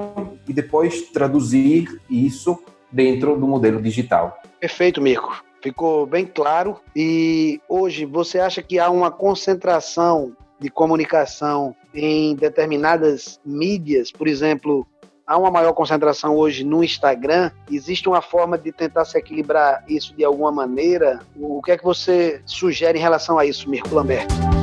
e 0.47 0.53
depois 0.53 1.09
traduzir 1.09 2.01
isso 2.09 2.59
dentro 2.91 3.37
do 3.37 3.47
modelo 3.47 3.81
digital. 3.81 4.37
Perfeito, 4.59 5.01
Mirko. 5.01 5.43
Ficou 5.61 6.05
bem 6.05 6.25
claro. 6.25 6.79
E 6.95 7.59
hoje 7.67 8.05
você 8.05 8.39
acha 8.39 8.61
que 8.61 8.77
há 8.79 8.89
uma 8.89 9.09
concentração 9.09 10.35
de 10.59 10.69
comunicação 10.69 11.75
em 11.93 12.35
determinadas 12.35 13.39
mídias, 13.45 14.11
por 14.11 14.27
exemplo, 14.27 14.85
há 15.25 15.37
uma 15.37 15.51
maior 15.51 15.73
concentração 15.73 16.35
hoje 16.35 16.63
no 16.63 16.83
Instagram. 16.83 17.51
Existe 17.71 18.07
uma 18.07 18.21
forma 18.21 18.57
de 18.57 18.71
tentar 18.71 19.05
se 19.05 19.17
equilibrar 19.17 19.83
isso 19.87 20.13
de 20.15 20.23
alguma 20.23 20.51
maneira? 20.51 21.19
O 21.35 21.61
que 21.61 21.71
é 21.71 21.77
que 21.77 21.83
você 21.83 22.41
sugere 22.45 22.97
em 22.97 23.01
relação 23.01 23.37
a 23.37 23.45
isso, 23.45 23.69
Mirko 23.69 23.93
Lamberto? 23.95 24.62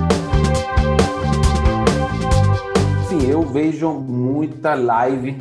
Eu 3.31 3.43
vejo 3.43 3.93
muita 3.93 4.75
live 4.75 5.37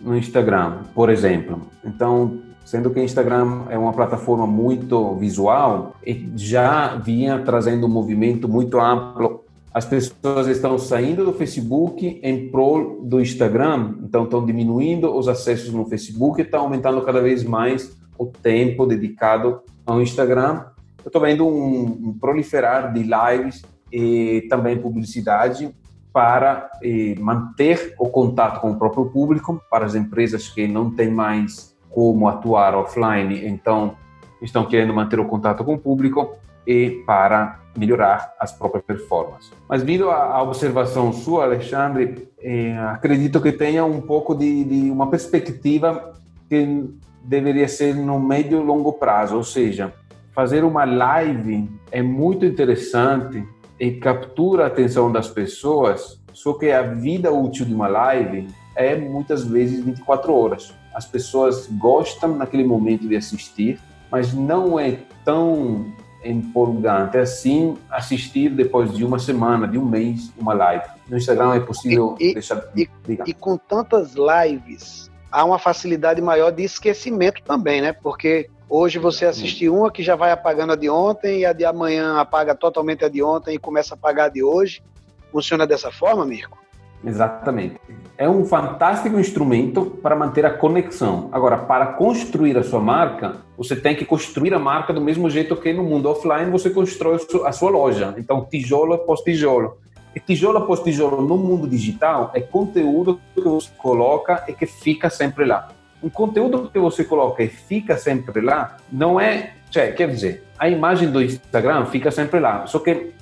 no 0.00 0.16
Instagram, 0.16 0.82
por 0.94 1.10
exemplo. 1.10 1.60
Então, 1.84 2.40
sendo 2.64 2.90
que 2.90 3.00
o 3.00 3.02
Instagram 3.02 3.64
é 3.68 3.76
uma 3.76 3.92
plataforma 3.92 4.46
muito 4.46 5.14
visual, 5.16 5.96
já 6.36 6.96
vinha 6.96 7.40
trazendo 7.40 7.86
um 7.86 7.90
movimento 7.90 8.48
muito 8.48 8.80
amplo 8.80 9.42
as 9.74 9.86
pessoas 9.86 10.48
estão 10.48 10.78
saindo 10.78 11.24
do 11.24 11.32
Facebook 11.32 12.20
em 12.22 12.50
prol 12.50 13.02
do 13.02 13.20
Instagram, 13.20 13.94
então 14.02 14.24
estão 14.24 14.44
diminuindo 14.44 15.16
os 15.16 15.28
acessos 15.28 15.72
no 15.72 15.86
Facebook 15.86 16.40
e 16.40 16.44
está 16.44 16.58
aumentando 16.58 17.00
cada 17.00 17.22
vez 17.22 17.42
mais 17.42 17.96
o 18.18 18.26
tempo 18.26 18.84
dedicado 18.84 19.62
ao 19.86 20.02
Instagram. 20.02 20.66
Eu 21.02 21.08
estou 21.08 21.22
vendo 21.22 21.46
um, 21.46 21.84
um, 21.84 22.18
proliferar 22.20 22.92
de 22.92 23.02
lives 23.02 23.62
e 23.90 24.46
também 24.50 24.76
publicidade 24.76 25.74
para 26.12 26.70
eh, 26.82 27.14
manter 27.18 27.94
o 27.98 28.08
contato 28.08 28.60
com 28.60 28.72
o 28.72 28.76
próprio 28.76 29.06
público, 29.06 29.62
para 29.70 29.86
as 29.86 29.94
empresas 29.94 30.48
que 30.48 30.68
não 30.68 30.90
têm 30.90 31.10
mais 31.10 31.74
como 31.90 32.28
atuar 32.28 32.74
offline, 32.74 33.46
então 33.46 33.96
estão 34.40 34.64
querendo 34.66 34.92
manter 34.92 35.20
o 35.20 35.26
contato 35.26 35.64
com 35.64 35.74
o 35.74 35.78
público 35.78 36.36
e 36.66 37.02
para 37.06 37.60
melhorar 37.76 38.34
as 38.38 38.52
próprias 38.52 38.84
performances. 38.84 39.52
Mas 39.68 39.82
vindo 39.82 40.10
à 40.10 40.42
observação 40.42 41.12
sua, 41.12 41.44
Alexandre, 41.44 42.28
eh, 42.40 42.76
acredito 42.90 43.40
que 43.40 43.52
tenha 43.52 43.84
um 43.84 44.00
pouco 44.00 44.34
de, 44.34 44.64
de, 44.64 44.90
uma 44.90 45.08
perspectiva 45.08 46.12
que 46.48 46.90
deveria 47.24 47.68
ser 47.68 47.94
no 47.94 48.20
médio 48.20 48.60
e 48.60 48.64
longo 48.64 48.92
prazo, 48.92 49.36
ou 49.36 49.44
seja, 49.44 49.92
fazer 50.34 50.64
uma 50.64 50.84
live 50.84 51.70
é 51.90 52.02
muito 52.02 52.44
interessante 52.44 53.42
e 53.82 53.90
captura 53.90 54.62
a 54.62 54.66
atenção 54.68 55.10
das 55.10 55.28
pessoas, 55.28 56.16
só 56.32 56.52
que 56.52 56.70
a 56.70 56.82
vida 56.82 57.32
útil 57.32 57.66
de 57.66 57.74
uma 57.74 57.88
live 57.88 58.46
é 58.76 58.94
muitas 58.94 59.42
vezes 59.42 59.84
24 59.84 60.32
horas. 60.32 60.72
As 60.94 61.04
pessoas 61.04 61.66
gostam 61.66 62.36
naquele 62.36 62.62
momento 62.62 63.08
de 63.08 63.16
assistir, 63.16 63.80
mas 64.08 64.32
não 64.32 64.78
é 64.78 65.00
tão 65.24 65.92
empolgante 66.24 67.18
assim 67.18 67.76
assistir 67.90 68.50
depois 68.50 68.94
de 68.94 69.04
uma 69.04 69.18
semana, 69.18 69.66
de 69.66 69.76
um 69.76 69.84
mês, 69.84 70.32
uma 70.38 70.54
live. 70.54 70.84
No 71.08 71.16
Instagram 71.16 71.54
é 71.54 71.60
possível 71.60 72.14
e, 72.20 72.34
deixar. 72.34 72.62
E, 72.76 72.88
e, 73.08 73.34
com 73.34 73.56
tantas 73.56 74.14
lives, 74.14 75.10
há 75.28 75.44
uma 75.44 75.58
facilidade 75.58 76.22
maior 76.22 76.52
de 76.52 76.62
esquecimento 76.62 77.42
também, 77.42 77.80
né? 77.80 77.92
Porque 77.92 78.48
hoje 78.72 78.98
você 78.98 79.26
assiste 79.26 79.68
uma 79.68 79.92
que 79.92 80.02
já 80.02 80.16
vai 80.16 80.32
apagando 80.32 80.72
a 80.72 80.76
de 80.76 80.88
ontem 80.88 81.40
e 81.40 81.44
a 81.44 81.52
de 81.52 81.64
amanhã 81.64 82.18
apaga 82.18 82.54
totalmente 82.54 83.04
a 83.04 83.08
de 83.08 83.22
ontem 83.22 83.54
e 83.54 83.58
começa 83.58 83.94
a 83.94 83.96
apagar 83.96 84.26
a 84.26 84.28
de 84.30 84.42
hoje. 84.42 84.82
Funciona 85.30 85.66
dessa 85.66 85.92
forma, 85.92 86.24
Mirko? 86.24 86.58
Exatamente. 87.04 87.78
É 88.16 88.28
um 88.28 88.44
fantástico 88.46 89.18
instrumento 89.18 89.98
para 90.02 90.16
manter 90.16 90.46
a 90.46 90.50
conexão. 90.50 91.28
Agora, 91.32 91.58
para 91.58 91.86
construir 91.86 92.56
a 92.56 92.62
sua 92.62 92.80
marca, 92.80 93.36
você 93.58 93.76
tem 93.76 93.94
que 93.94 94.04
construir 94.04 94.54
a 94.54 94.58
marca 94.58 94.92
do 94.92 95.00
mesmo 95.00 95.28
jeito 95.28 95.56
que 95.56 95.72
no 95.72 95.82
mundo 95.82 96.08
offline 96.08 96.50
você 96.50 96.70
constrói 96.70 97.18
a 97.44 97.52
sua 97.52 97.70
loja. 97.70 98.14
Então, 98.16 98.46
tijolo 98.48 98.94
após 98.94 99.20
tijolo. 99.20 99.78
E 100.14 100.20
tijolo 100.20 100.58
após 100.58 100.80
tijolo 100.80 101.20
no 101.22 101.36
mundo 101.36 101.66
digital 101.66 102.30
é 102.34 102.40
conteúdo 102.40 103.20
que 103.34 103.40
você 103.40 103.70
coloca 103.78 104.44
e 104.46 104.52
que 104.52 104.66
fica 104.66 105.10
sempre 105.10 105.44
lá. 105.44 105.70
Um 106.02 106.10
conteúdo 106.10 106.70
que 106.70 106.78
você 106.78 107.04
coloca 107.04 107.42
e 107.42 107.48
fica 107.48 107.96
sempre 107.96 108.40
lá 108.40 108.76
não 108.90 109.20
é, 109.20 109.54
cioè, 109.70 109.92
quer 109.92 110.08
dizer, 110.08 110.44
a 110.58 110.68
imagem 110.68 111.10
do 111.10 111.22
Instagram 111.22 111.86
fica 111.86 112.10
sempre 112.10 112.40
lá. 112.40 112.66
Só 112.66 112.78
que 112.78 113.12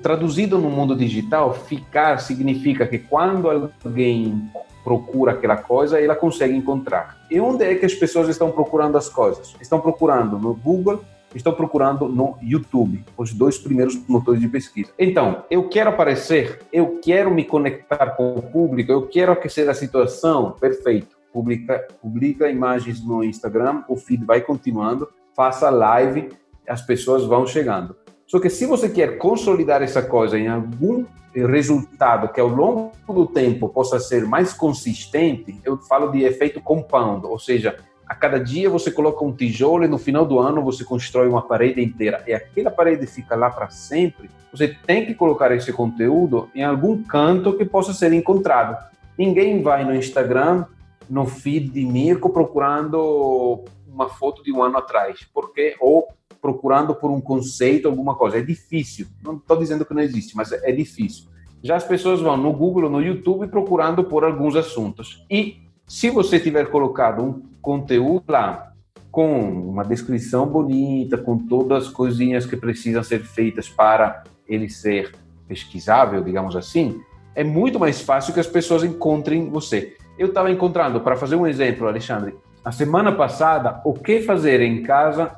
traduzido 0.00 0.58
no 0.58 0.70
mundo 0.70 0.96
digital, 0.96 1.52
ficar 1.52 2.18
significa 2.18 2.86
que 2.86 2.98
quando 2.98 3.70
alguém 3.84 4.50
procura 4.82 5.32
aquela 5.32 5.56
coisa, 5.56 6.00
ela 6.00 6.14
consegue 6.14 6.56
encontrar. 6.56 7.18
E 7.30 7.40
onde 7.40 7.64
é 7.64 7.74
que 7.74 7.86
as 7.86 7.94
pessoas 7.94 8.28
estão 8.28 8.50
procurando 8.50 8.96
as 8.96 9.08
coisas? 9.08 9.54
Estão 9.60 9.80
procurando 9.80 10.38
no 10.38 10.54
Google, 10.54 11.04
estão 11.34 11.52
procurando 11.52 12.08
no 12.08 12.36
YouTube, 12.42 13.04
os 13.16 13.32
dois 13.32 13.58
primeiros 13.58 13.96
motores 14.08 14.40
de 14.40 14.48
pesquisa. 14.48 14.90
Então, 14.98 15.44
eu 15.50 15.68
quero 15.68 15.90
aparecer, 15.90 16.60
eu 16.72 16.98
quero 17.02 17.30
me 17.30 17.44
conectar 17.44 18.06
com 18.16 18.34
o 18.34 18.42
público, 18.42 18.92
eu 18.92 19.06
quero 19.06 19.32
aquecer 19.32 19.68
a 19.68 19.74
situação, 19.74 20.52
perfeito. 20.60 21.11
Publica, 21.32 21.86
publica 22.00 22.50
imagens 22.50 23.04
no 23.04 23.24
Instagram, 23.24 23.82
o 23.88 23.96
feed 23.96 24.24
vai 24.24 24.40
continuando, 24.40 25.08
faça 25.34 25.70
live, 25.70 26.30
as 26.68 26.82
pessoas 26.82 27.24
vão 27.24 27.46
chegando. 27.46 27.96
Só 28.26 28.38
que 28.38 28.50
se 28.50 28.66
você 28.66 28.88
quer 28.88 29.18
consolidar 29.18 29.82
essa 29.82 30.02
coisa 30.02 30.38
em 30.38 30.48
algum 30.48 31.04
resultado 31.34 32.32
que 32.32 32.40
ao 32.40 32.48
longo 32.48 32.92
do 33.08 33.26
tempo 33.26 33.68
possa 33.68 33.98
ser 33.98 34.26
mais 34.26 34.52
consistente, 34.52 35.58
eu 35.64 35.78
falo 35.78 36.10
de 36.10 36.22
efeito 36.24 36.60
compound, 36.60 37.26
ou 37.26 37.38
seja, 37.38 37.76
a 38.06 38.14
cada 38.14 38.38
dia 38.38 38.68
você 38.68 38.90
coloca 38.90 39.24
um 39.24 39.32
tijolo 39.32 39.84
e 39.84 39.88
no 39.88 39.96
final 39.96 40.26
do 40.26 40.38
ano 40.38 40.62
você 40.62 40.84
constrói 40.84 41.28
uma 41.28 41.40
parede 41.40 41.82
inteira 41.82 42.22
e 42.26 42.34
aquela 42.34 42.70
parede 42.70 43.06
fica 43.06 43.34
lá 43.34 43.48
para 43.48 43.70
sempre. 43.70 44.30
Você 44.52 44.68
tem 44.68 45.06
que 45.06 45.14
colocar 45.14 45.50
esse 45.52 45.72
conteúdo 45.72 46.50
em 46.54 46.62
algum 46.62 47.02
canto 47.02 47.56
que 47.56 47.64
possa 47.64 47.94
ser 47.94 48.12
encontrado. 48.12 48.76
Ninguém 49.16 49.62
vai 49.62 49.82
no 49.84 49.94
Instagram, 49.94 50.66
no 51.08 51.26
feed 51.26 51.68
de 51.70 51.84
Mirko 51.84 52.30
procurando 52.30 53.64
uma 53.86 54.08
foto 54.08 54.42
de 54.42 54.52
um 54.52 54.62
ano 54.62 54.78
atrás, 54.78 55.26
porque 55.32 55.76
ou 55.80 56.08
procurando 56.42 56.92
por 56.94 57.10
um 57.10 57.20
conceito, 57.20 57.86
alguma 57.86 58.16
coisa. 58.16 58.38
É 58.38 58.42
difícil. 58.42 59.06
Não 59.22 59.36
estou 59.36 59.56
dizendo 59.56 59.84
que 59.84 59.94
não 59.94 60.02
existe, 60.02 60.36
mas 60.36 60.50
é 60.50 60.72
difícil. 60.72 61.30
Já 61.62 61.76
as 61.76 61.84
pessoas 61.84 62.20
vão 62.20 62.36
no 62.36 62.52
Google, 62.52 62.90
no 62.90 63.00
YouTube, 63.00 63.46
procurando 63.46 64.02
por 64.02 64.24
alguns 64.24 64.56
assuntos. 64.56 65.24
E 65.30 65.58
se 65.86 66.10
você 66.10 66.40
tiver 66.40 66.68
colocado 66.68 67.22
um 67.22 67.42
conteúdo 67.62 68.24
lá 68.28 68.72
com 69.12 69.68
uma 69.68 69.84
descrição 69.84 70.46
bonita, 70.46 71.16
com 71.16 71.38
todas 71.38 71.84
as 71.84 71.92
coisinhas 71.92 72.44
que 72.44 72.56
precisam 72.56 73.04
ser 73.04 73.22
feitas 73.22 73.68
para 73.68 74.24
ele 74.48 74.68
ser 74.68 75.14
pesquisável, 75.46 76.24
digamos 76.24 76.56
assim, 76.56 77.00
é 77.34 77.44
muito 77.44 77.78
mais 77.78 78.00
fácil 78.00 78.34
que 78.34 78.40
as 78.40 78.46
pessoas 78.46 78.82
encontrem 78.82 79.48
você. 79.48 79.96
Eu 80.18 80.28
estava 80.28 80.50
encontrando, 80.50 81.00
para 81.00 81.16
fazer 81.16 81.36
um 81.36 81.46
exemplo, 81.46 81.86
Alexandre, 81.86 82.34
a 82.64 82.70
semana 82.70 83.12
passada, 83.12 83.80
o 83.84 83.94
que 83.94 84.22
fazer 84.22 84.60
em 84.60 84.82
casa 84.82 85.34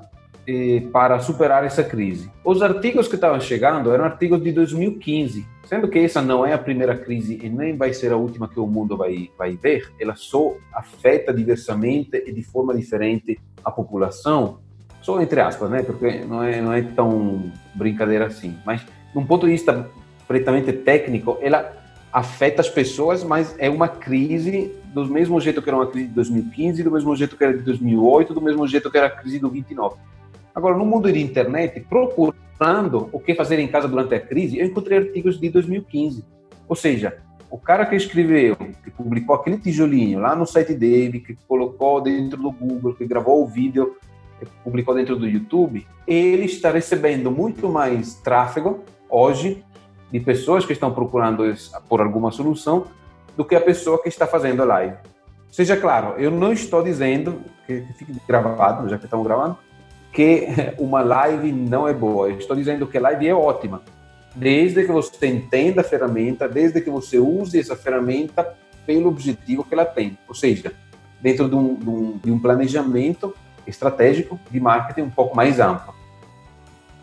eh, 0.47 0.83
para 0.93 1.19
superar 1.21 1.65
essa 1.65 1.83
crise. 1.83 2.31
Os 2.45 2.61
artigos 2.61 3.09
que 3.09 3.15
estavam 3.15 3.41
chegando 3.41 3.93
eram 3.93 4.05
artigos 4.05 4.43
de 4.43 4.53
2015, 4.53 5.47
sendo 5.65 5.89
que 5.89 5.99
essa 5.99 6.21
não 6.21 6.45
é 6.45 6.53
a 6.53 6.59
primeira 6.59 6.97
crise 6.97 7.41
e 7.43 7.49
nem 7.49 7.77
vai 7.77 7.95
ser 7.95 8.13
a 8.13 8.17
última 8.17 8.47
que 8.47 8.61
o 8.61 8.67
mundo 8.67 8.95
vai, 8.95 9.31
vai 9.39 9.57
ver, 9.57 9.91
ela 9.99 10.15
só 10.15 10.55
afeta 10.75 11.33
diversamente 11.33 12.23
e 12.27 12.31
de 12.31 12.43
forma 12.43 12.75
diferente 12.75 13.41
a 13.65 13.71
população, 13.71 14.59
só 15.01 15.21
entre 15.21 15.41
aspas, 15.41 15.71
né? 15.71 15.83
Porque 15.83 16.25
não 16.27 16.43
é, 16.43 16.61
não 16.61 16.73
é 16.73 16.83
tão 16.83 17.51
brincadeira 17.75 18.27
assim. 18.27 18.59
Mas, 18.67 18.83
de 18.83 19.19
um 19.19 19.25
ponto 19.25 19.47
de 19.47 19.53
vista 19.53 19.89
prettamente 20.29 20.73
técnico, 20.73 21.39
ela 21.41 21.73
afeta 22.15 22.61
as 22.61 22.71
pessoas, 22.71 23.25
mas 23.25 23.57
é 23.59 23.69
uma 23.69 23.89
crise 23.89 24.73
do 24.95 25.05
mesmo 25.07 25.41
jeito 25.41 25.61
que 25.61 25.69
era 25.69 25.77
uma 25.77 25.89
crise 25.89 26.07
de 26.07 26.15
2015, 26.15 26.85
do 26.85 26.93
mesmo 26.93 27.17
jeito 27.17 27.37
que 27.37 27.43
era 27.43 27.59
de 27.59 27.65
2008, 27.65 28.33
do 28.33 28.41
mesmo 28.41 28.69
jeito 28.69 28.89
que 28.89 28.97
era 28.97 29.09
a 29.09 29.11
crise 29.11 29.41
do 29.41 29.51
29. 29.51 29.97
Agora, 30.55 30.77
no 30.77 30.87
mundo 30.87 31.13
de 31.13 31.21
internet, 31.21 31.81
procurando 31.81 33.09
o 33.11 33.19
que 33.19 33.35
fazer 33.35 33.59
em 33.59 33.67
casa 33.67 33.89
durante 33.89 34.15
a 34.15 34.21
crise, 34.21 34.61
eu 34.61 34.65
encontrei 34.65 34.99
artigos 34.99 35.41
de 35.41 35.51
2015. 35.51 36.25
Ou 36.69 36.77
seja, 36.77 37.19
o 37.51 37.59
cara 37.59 37.85
que 37.85 37.97
escreveu, 37.97 38.55
que 38.55 38.93
publicou 38.93 39.35
aquele 39.35 39.59
tijolinho 39.59 40.21
lá 40.21 40.37
no 40.37 40.47
site 40.47 40.73
dele, 40.73 41.19
que 41.19 41.37
colocou 41.49 42.01
dentro 42.01 42.41
do 42.41 42.53
Google, 42.53 42.95
que 42.95 43.05
gravou 43.05 43.43
o 43.43 43.49
vídeo, 43.49 43.97
que 44.39 44.47
publicou 44.63 44.95
dentro 44.95 45.17
do 45.17 45.27
YouTube, 45.27 45.85
ele 46.07 46.45
está 46.45 46.71
recebendo 46.71 47.29
muito 47.29 47.69
mais 47.69 48.15
tráfego 48.15 48.85
hoje 49.11 49.65
de 50.15 50.21
pessoas 50.21 50.65
que 50.65 50.73
estão 50.73 50.95
procurando 50.95 51.43
por 51.89 52.01
alguma 52.01 52.31
solução 52.31 52.87
do 53.37 53.45
que 53.45 53.57
a 53.57 53.61
pessoa 53.61 54.01
que 54.01 54.09
está 54.09 54.29
fazendo 54.29 54.63
a 54.63 54.65
live. 54.65 54.95
Seja 55.51 55.77
claro, 55.77 56.15
eu 56.19 56.31
não 56.31 56.53
estou 56.53 56.85
dizendo 56.85 57.41
que 57.67 57.85
fique 57.99 58.15
gravado, 58.25 58.89
já 58.89 58.97
que 58.97 59.07
estamos 59.07 59.27
gravando, 59.27 59.59
que 60.13 60.47
uma 60.79 61.01
live 61.01 61.51
não 61.51 61.89
é 61.89 61.93
boa. 61.93 62.29
Eu 62.29 62.39
estou 62.39 62.55
dizendo 62.55 62.87
que 62.87 62.97
a 62.97 63.01
live 63.01 63.27
é 63.27 63.35
ótima, 63.35 63.83
desde 64.37 64.85
que 64.85 64.93
você 64.93 65.27
entenda 65.27 65.81
a 65.81 65.85
ferramenta, 65.85 66.49
desde 66.49 66.81
que 66.81 66.91
você 66.91 67.19
use 67.19 67.59
essa 67.59 67.75
ferramenta 67.75 68.55
pelo 68.87 69.09
objetivo 69.09 69.65
que 69.65 69.75
ela 69.75 69.85
tem. 69.85 70.17
Ou 70.29 70.35
seja, 70.37 70.73
dentro 71.21 71.49
de 71.49 71.57
um, 71.57 71.75
de 71.75 71.91
um, 71.91 72.19
de 72.19 72.31
um 72.31 72.39
planejamento 72.39 73.35
estratégico 73.67 74.39
de 74.49 74.61
marketing 74.61 75.09
um 75.09 75.11
pouco 75.11 75.35
mais 75.35 75.59
amplo. 75.59 75.93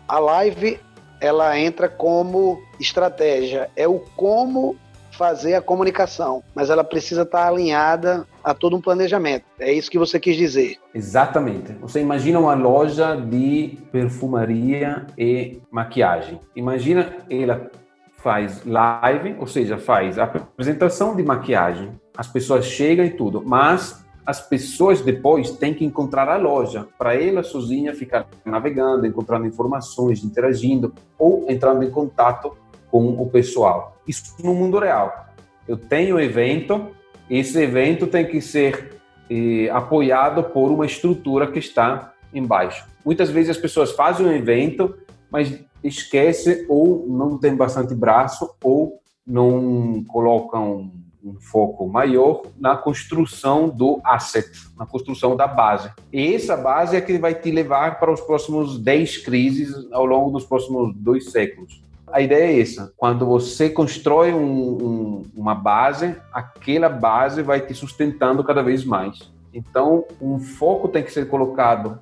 A 0.08 0.18
live 0.18 0.80
ela 1.22 1.56
entra 1.56 1.88
como 1.88 2.60
estratégia, 2.80 3.70
é 3.76 3.86
o 3.86 4.00
como 4.16 4.76
fazer 5.12 5.54
a 5.54 5.62
comunicação, 5.62 6.42
mas 6.52 6.68
ela 6.68 6.82
precisa 6.82 7.22
estar 7.22 7.46
alinhada 7.46 8.26
a 8.42 8.52
todo 8.52 8.76
um 8.76 8.80
planejamento. 8.80 9.44
É 9.60 9.72
isso 9.72 9.90
que 9.90 9.98
você 9.98 10.18
quis 10.18 10.36
dizer. 10.36 10.78
Exatamente. 10.92 11.74
Você 11.74 12.00
imagina 12.00 12.40
uma 12.40 12.54
loja 12.54 13.14
de 13.14 13.78
perfumaria 13.92 15.06
e 15.16 15.60
maquiagem. 15.70 16.40
Imagina 16.56 17.14
ela 17.30 17.70
faz 18.16 18.64
live, 18.64 19.36
ou 19.38 19.46
seja, 19.46 19.78
faz 19.78 20.18
a 20.18 20.24
apresentação 20.24 21.14
de 21.14 21.22
maquiagem. 21.22 21.92
As 22.16 22.26
pessoas 22.26 22.64
chegam 22.64 23.04
e 23.04 23.10
tudo, 23.10 23.42
mas 23.44 24.04
as 24.24 24.40
pessoas 24.40 25.00
depois 25.00 25.50
têm 25.52 25.74
que 25.74 25.84
encontrar 25.84 26.28
a 26.28 26.36
loja 26.36 26.86
para 26.96 27.14
ela 27.14 27.42
sozinha 27.42 27.94
ficar 27.94 28.28
navegando, 28.44 29.06
encontrando 29.06 29.46
informações, 29.46 30.22
interagindo 30.22 30.92
ou 31.18 31.44
entrando 31.48 31.82
em 31.82 31.90
contato 31.90 32.56
com 32.90 33.20
o 33.20 33.28
pessoal. 33.28 33.96
Isso 34.06 34.34
no 34.42 34.54
mundo 34.54 34.78
real. 34.78 35.26
Eu 35.66 35.76
tenho 35.76 36.20
evento, 36.20 36.88
esse 37.28 37.58
evento 37.60 38.06
tem 38.06 38.26
que 38.26 38.40
ser 38.40 39.00
eh, 39.30 39.68
apoiado 39.70 40.44
por 40.44 40.70
uma 40.70 40.86
estrutura 40.86 41.50
que 41.50 41.58
está 41.58 42.12
embaixo. 42.32 42.86
Muitas 43.04 43.30
vezes 43.30 43.50
as 43.50 43.56
pessoas 43.56 43.92
fazem 43.92 44.26
um 44.26 44.32
evento, 44.32 44.94
mas 45.30 45.58
esquece 45.82 46.64
ou 46.68 47.06
não 47.08 47.38
tem 47.38 47.56
bastante 47.56 47.94
braço 47.94 48.54
ou 48.62 49.00
não 49.26 50.04
colocam 50.06 50.90
um 51.24 51.36
foco 51.40 51.86
maior 51.86 52.42
na 52.58 52.76
construção 52.76 53.68
do 53.68 54.00
asset, 54.04 54.50
na 54.76 54.84
construção 54.84 55.36
da 55.36 55.46
base. 55.46 55.90
E 56.12 56.34
essa 56.34 56.56
base 56.56 56.96
é 56.96 57.00
que 57.00 57.16
vai 57.18 57.34
te 57.34 57.50
levar 57.50 58.00
para 58.00 58.12
os 58.12 58.20
próximos 58.20 58.78
10 58.78 59.18
crises 59.18 59.74
ao 59.92 60.04
longo 60.04 60.30
dos 60.30 60.44
próximos 60.44 60.94
dois 60.96 61.30
séculos. 61.30 61.82
A 62.08 62.20
ideia 62.20 62.52
é 62.52 62.60
essa: 62.60 62.92
quando 62.96 63.24
você 63.24 63.70
constrói 63.70 64.32
um, 64.32 64.42
um, 64.42 65.22
uma 65.34 65.54
base, 65.54 66.16
aquela 66.32 66.88
base 66.88 67.42
vai 67.42 67.60
te 67.60 67.72
sustentando 67.72 68.42
cada 68.42 68.62
vez 68.62 68.84
mais. 68.84 69.30
Então, 69.54 70.04
um 70.20 70.38
foco 70.38 70.88
tem 70.88 71.02
que 71.02 71.12
ser 71.12 71.28
colocado 71.28 71.98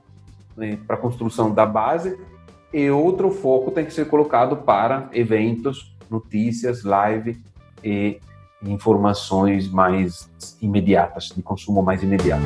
né, 0.56 0.78
para 0.86 0.96
a 0.96 0.98
construção 0.98 1.52
da 1.52 1.66
base 1.66 2.18
e 2.72 2.88
outro 2.90 3.30
foco 3.30 3.70
tem 3.70 3.84
que 3.84 3.92
ser 3.92 4.08
colocado 4.08 4.56
para 4.58 5.08
eventos, 5.12 5.96
notícias, 6.08 6.84
live 6.84 7.42
e 7.82 8.20
informações 8.62 9.68
mais 9.68 10.30
imediatas, 10.60 11.30
de 11.34 11.42
consumo 11.42 11.82
mais 11.82 12.02
imediato. 12.02 12.44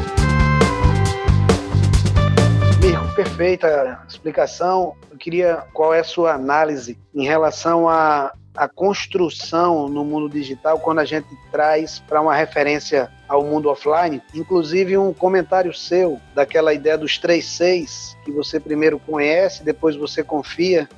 Mirko, 2.80 3.14
perfeita 3.14 4.02
explicação. 4.09 4.94
Eu 5.11 5.16
queria 5.16 5.64
qual 5.73 5.94
é 5.94 6.00
a 6.00 6.04
sua 6.04 6.35
análise 6.35 6.99
em 7.14 7.25
relação 7.25 7.88
à, 7.88 8.33
à 8.54 8.68
construção 8.68 9.88
no 9.88 10.04
mundo 10.04 10.28
digital 10.28 10.78
quando 10.78 10.99
a 10.99 11.04
gente 11.04 11.26
traz 11.50 11.99
para 12.00 12.21
uma 12.21 12.35
referência 12.35 13.11
ao 13.26 13.42
mundo 13.42 13.71
offline, 13.71 14.23
inclusive 14.35 14.99
um 14.99 15.12
comentário 15.12 15.73
seu 15.73 16.21
daquela 16.35 16.75
ideia 16.75 16.99
dos 16.99 17.18
três 17.18 17.47
seis 17.47 18.16
que 18.25 18.30
você 18.30 18.61
primeiro 18.61 18.99
conhece, 18.99 19.64
depois 19.64 19.97
você 19.97 20.23
confia 20.23 20.88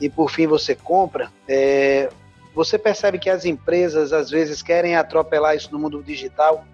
e 0.00 0.08
por 0.08 0.30
fim 0.30 0.46
você 0.46 0.74
compra. 0.74 1.30
É, 1.48 2.10
você 2.54 2.78
percebe 2.78 3.18
que 3.18 3.30
as 3.30 3.44
empresas 3.44 4.12
às 4.12 4.30
vezes 4.30 4.62
querem 4.62 4.96
atropelar 4.96 5.56
isso 5.56 5.70
no 5.72 5.78
mundo 5.78 6.02
digital 6.02 6.64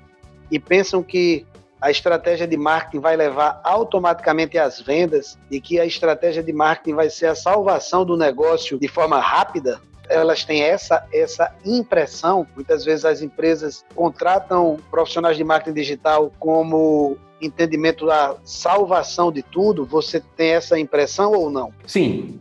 e 0.50 0.59
pensam 0.59 1.02
que 1.02 1.47
a 1.80 1.90
estratégia 1.90 2.47
de 2.47 2.56
marketing 2.56 3.00
vai 3.00 3.16
levar 3.16 3.61
automaticamente 3.62 4.59
às 4.59 4.80
vendas 4.80 5.38
e 5.50 5.61
que 5.61 5.78
a 5.78 5.85
estratégia 5.85 6.42
de 6.42 6.52
marketing 6.52 6.95
vai 6.95 7.11
ser 7.11 7.26
a 7.26 7.35
salvação 7.35 8.04
do 8.04 8.16
negócio 8.16 8.78
de 8.78 8.88
forma 8.88 9.21
rápida? 9.21 9.80
Elas 10.09 10.45
têm 10.45 10.62
essa, 10.62 11.04
essa 11.12 11.52
impressão. 11.65 12.47
Muitas 12.54 12.84
vezes 12.84 13.04
as 13.04 13.23
empresas 13.23 13.84
contratam 13.95 14.78
profissionais 14.91 15.36
de 15.36 15.45
marketing 15.45 15.75
digital 15.75 16.32
como 16.39 17.19
entendimento 17.43 18.06
da 18.06 18.36
salvação 18.45 19.30
de 19.30 19.43
tudo? 19.43 19.84
Você 19.84 20.21
tem 20.36 20.52
essa 20.52 20.78
impressão 20.78 21.32
ou 21.32 21.50
não? 21.50 21.73
Sim. 21.86 22.41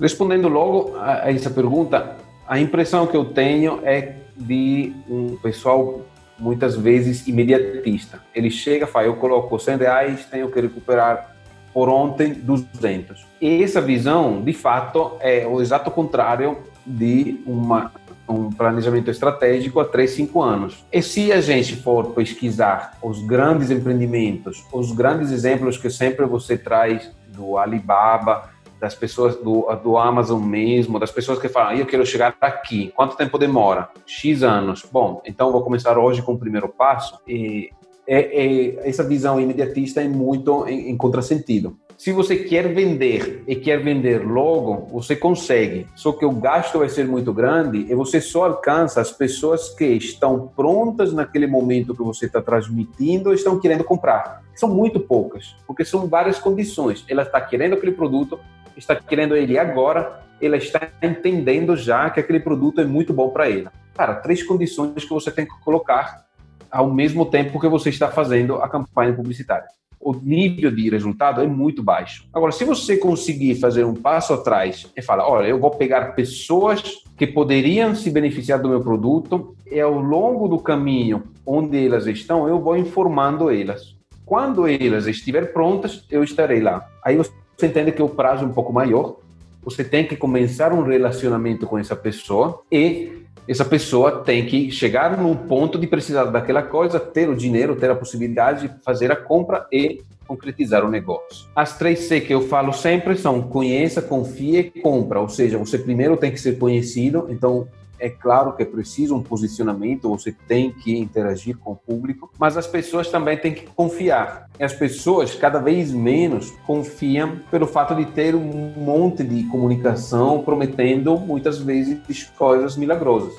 Respondendo 0.00 0.48
logo 0.48 0.96
a 0.96 1.30
essa 1.30 1.50
pergunta, 1.50 2.16
a 2.48 2.58
impressão 2.58 3.06
que 3.06 3.16
eu 3.16 3.26
tenho 3.26 3.80
é 3.84 4.16
de 4.34 4.94
um 5.08 5.36
pessoal 5.36 6.06
muitas 6.38 6.74
vezes 6.76 7.26
imediatista. 7.28 8.20
Ele 8.34 8.50
chega, 8.50 8.86
fala, 8.86 9.06
eu 9.06 9.16
coloco 9.16 9.58
100 9.58 9.76
reais, 9.76 10.24
tenho 10.24 10.50
que 10.50 10.58
recuperar 10.58 11.36
por 11.74 11.90
ontem 11.90 12.32
200. 12.32 13.26
E 13.40 13.62
essa 13.62 13.80
visão, 13.80 14.42
de 14.42 14.52
fato, 14.54 15.12
é 15.20 15.46
o 15.46 15.60
exato 15.60 15.90
contrário 15.90 16.58
de 16.86 17.40
uma, 17.44 17.92
um 18.26 18.50
planejamento 18.50 19.10
estratégico 19.10 19.78
a 19.80 19.84
3, 19.84 20.10
5 20.10 20.42
anos. 20.42 20.86
E 20.90 21.02
se 21.02 21.30
a 21.30 21.42
gente 21.42 21.76
for 21.76 22.12
pesquisar 22.14 22.96
os 23.02 23.22
grandes 23.26 23.70
empreendimentos, 23.70 24.64
os 24.72 24.92
grandes 24.92 25.30
exemplos 25.30 25.76
que 25.76 25.90
sempre 25.90 26.24
você 26.24 26.56
traz 26.56 27.10
do 27.28 27.58
Alibaba, 27.58 28.50
das 28.80 28.94
pessoas 28.94 29.36
do, 29.36 29.66
do 29.82 29.96
Amazon 29.96 30.42
mesmo, 30.42 30.98
das 30.98 31.10
pessoas 31.10 31.38
que 31.38 31.48
falam, 31.48 31.76
eu 31.76 31.86
quero 31.86 32.06
chegar 32.06 32.36
aqui, 32.40 32.92
quanto 32.94 33.16
tempo 33.16 33.38
demora? 33.38 33.88
X 34.06 34.42
anos. 34.42 34.86
Bom, 34.90 35.22
então 35.26 35.52
vou 35.52 35.62
começar 35.62 35.98
hoje 35.98 36.22
com 36.22 36.32
o 36.32 36.38
primeiro 36.38 36.68
passo. 36.68 37.18
E 37.26 37.70
é, 38.06 38.20
é, 38.20 38.88
essa 38.88 39.04
visão 39.04 39.40
imediatista 39.40 40.00
é 40.00 40.08
muito 40.08 40.66
em, 40.66 40.90
em 40.90 40.96
contrasentido. 40.96 41.76
Se 41.98 42.12
você 42.12 42.36
quer 42.36 42.72
vender 42.72 43.42
e 43.44 43.56
quer 43.56 43.82
vender 43.82 44.24
logo, 44.24 44.86
você 44.92 45.16
consegue. 45.16 45.84
Só 45.96 46.12
que 46.12 46.24
o 46.24 46.30
gasto 46.30 46.78
vai 46.78 46.88
ser 46.88 47.04
muito 47.04 47.32
grande 47.32 47.86
e 47.90 47.94
você 47.96 48.20
só 48.20 48.44
alcança 48.44 49.00
as 49.00 49.10
pessoas 49.10 49.70
que 49.70 49.84
estão 49.84 50.46
prontas 50.46 51.12
naquele 51.12 51.48
momento 51.48 51.96
que 51.96 52.02
você 52.04 52.26
está 52.26 52.40
transmitindo 52.40 53.32
e 53.32 53.34
estão 53.34 53.58
querendo 53.58 53.82
comprar. 53.82 54.44
São 54.54 54.68
muito 54.68 55.00
poucas, 55.00 55.56
porque 55.66 55.84
são 55.84 56.06
várias 56.06 56.38
condições. 56.38 57.04
Ela 57.08 57.22
está 57.22 57.40
querendo 57.40 57.74
aquele 57.74 57.92
produto, 57.92 58.38
está 58.78 58.96
querendo 58.96 59.36
ele 59.36 59.58
agora, 59.58 60.22
ela 60.40 60.56
está 60.56 60.88
entendendo 61.02 61.76
já 61.76 62.08
que 62.10 62.20
aquele 62.20 62.40
produto 62.40 62.80
é 62.80 62.84
muito 62.84 63.12
bom 63.12 63.30
para 63.30 63.50
ela. 63.50 63.72
Cara, 63.94 64.14
três 64.14 64.42
condições 64.42 65.04
que 65.04 65.10
você 65.10 65.30
tem 65.30 65.44
que 65.44 65.60
colocar 65.60 66.24
ao 66.70 66.92
mesmo 66.92 67.26
tempo 67.26 67.58
que 67.60 67.68
você 67.68 67.88
está 67.88 68.08
fazendo 68.08 68.56
a 68.56 68.68
campanha 68.68 69.12
publicitária. 69.12 69.66
O 70.00 70.14
nível 70.14 70.70
de 70.70 70.88
resultado 70.88 71.42
é 71.42 71.46
muito 71.46 71.82
baixo. 71.82 72.24
Agora, 72.32 72.52
se 72.52 72.64
você 72.64 72.96
conseguir 72.96 73.56
fazer 73.56 73.84
um 73.84 73.94
passo 73.94 74.32
atrás 74.32 74.86
e 74.96 75.02
falar, 75.02 75.28
olha, 75.28 75.48
eu 75.48 75.58
vou 75.58 75.72
pegar 75.72 76.14
pessoas 76.14 77.02
que 77.16 77.26
poderiam 77.26 77.96
se 77.96 78.08
beneficiar 78.10 78.62
do 78.62 78.68
meu 78.68 78.80
produto 78.80 79.56
e 79.66 79.80
ao 79.80 79.98
longo 79.98 80.46
do 80.46 80.58
caminho 80.58 81.24
onde 81.44 81.84
elas 81.84 82.06
estão, 82.06 82.46
eu 82.46 82.60
vou 82.60 82.76
informando 82.76 83.50
elas. 83.50 83.96
Quando 84.24 84.68
elas 84.68 85.06
estiverem 85.06 85.52
prontas, 85.52 86.04
eu 86.10 86.22
estarei 86.22 86.60
lá. 86.60 86.86
Aí 87.04 87.16
você 87.16 87.32
você 87.58 87.66
entende 87.66 87.90
que 87.90 88.00
o 88.00 88.08
prazo 88.08 88.44
é 88.44 88.46
um 88.46 88.52
pouco 88.52 88.72
maior, 88.72 89.16
você 89.64 89.82
tem 89.82 90.06
que 90.06 90.16
começar 90.16 90.72
um 90.72 90.84
relacionamento 90.84 91.66
com 91.66 91.76
essa 91.76 91.96
pessoa 91.96 92.62
e 92.70 93.24
essa 93.48 93.64
pessoa 93.64 94.22
tem 94.22 94.46
que 94.46 94.70
chegar 94.70 95.18
num 95.18 95.34
ponto 95.34 95.76
de 95.76 95.86
precisar 95.86 96.26
daquela 96.26 96.62
coisa, 96.62 97.00
ter 97.00 97.28
o 97.28 97.34
dinheiro, 97.34 97.74
ter 97.74 97.90
a 97.90 97.96
possibilidade 97.96 98.68
de 98.68 98.84
fazer 98.84 99.10
a 99.10 99.16
compra 99.16 99.66
e 99.72 100.00
concretizar 100.24 100.84
o 100.84 100.90
negócio. 100.90 101.48
As 101.56 101.76
três 101.76 102.00
C 102.00 102.20
que 102.20 102.32
eu 102.32 102.42
falo 102.42 102.72
sempre 102.72 103.16
são 103.16 103.42
conheça, 103.42 104.00
confie 104.00 104.58
e 104.58 104.80
compra, 104.80 105.18
ou 105.18 105.28
seja, 105.28 105.58
você 105.58 105.78
primeiro 105.78 106.16
tem 106.16 106.30
que 106.30 106.38
ser 106.38 106.58
conhecido, 106.58 107.26
então 107.28 107.66
é 107.98 108.08
claro 108.08 108.52
que 108.52 108.62
é 108.62 108.66
preciso 108.66 109.14
um 109.14 109.22
posicionamento, 109.22 110.08
você 110.08 110.32
tem 110.46 110.72
que 110.72 110.96
interagir 110.96 111.56
com 111.58 111.72
o 111.72 111.76
público, 111.76 112.30
mas 112.38 112.56
as 112.56 112.66
pessoas 112.66 113.10
também 113.10 113.36
têm 113.36 113.52
que 113.52 113.66
confiar. 113.66 114.48
E 114.58 114.64
as 114.64 114.72
pessoas 114.72 115.34
cada 115.34 115.58
vez 115.58 115.92
menos 115.92 116.50
confiam 116.66 117.40
pelo 117.50 117.66
fato 117.66 117.94
de 117.94 118.06
ter 118.06 118.34
um 118.34 118.72
monte 118.76 119.24
de 119.24 119.44
comunicação 119.44 120.42
prometendo 120.42 121.18
muitas 121.18 121.58
vezes 121.58 122.24
coisas 122.36 122.76
milagrosas. 122.76 123.34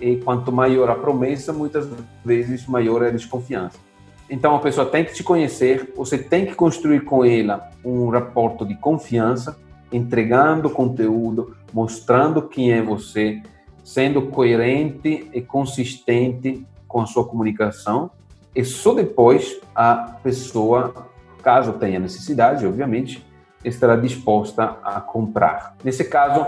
E 0.00 0.16
quanto 0.16 0.50
maior 0.50 0.90
a 0.90 0.94
promessa, 0.94 1.52
muitas 1.52 1.88
vezes 2.24 2.66
maior 2.66 3.02
é 3.02 3.08
a 3.08 3.12
desconfiança. 3.12 3.78
Então 4.28 4.56
a 4.56 4.58
pessoa 4.58 4.86
tem 4.86 5.04
que 5.04 5.14
te 5.14 5.22
conhecer, 5.22 5.92
você 5.96 6.18
tem 6.18 6.46
que 6.46 6.54
construir 6.54 7.00
com 7.00 7.24
ela 7.24 7.70
um 7.84 8.08
raporto 8.08 8.66
de 8.66 8.74
confiança, 8.74 9.56
entregando 9.92 10.70
conteúdo, 10.70 11.54
mostrando 11.72 12.42
quem 12.42 12.72
é 12.72 12.82
você, 12.82 13.40
sendo 13.84 14.22
coerente 14.22 15.28
e 15.32 15.40
consistente 15.40 16.66
com 16.88 17.00
a 17.02 17.06
sua 17.06 17.24
comunicação, 17.24 18.10
e 18.56 18.64
só 18.64 18.94
depois 18.94 19.60
a 19.74 20.16
pessoa, 20.22 21.08
caso 21.42 21.74
tenha 21.74 21.98
necessidade, 21.98 22.66
obviamente, 22.66 23.24
estará 23.64 23.94
disposta 23.94 24.78
a 24.82 25.00
comprar. 25.00 25.76
Nesse 25.84 26.04
caso, 26.04 26.46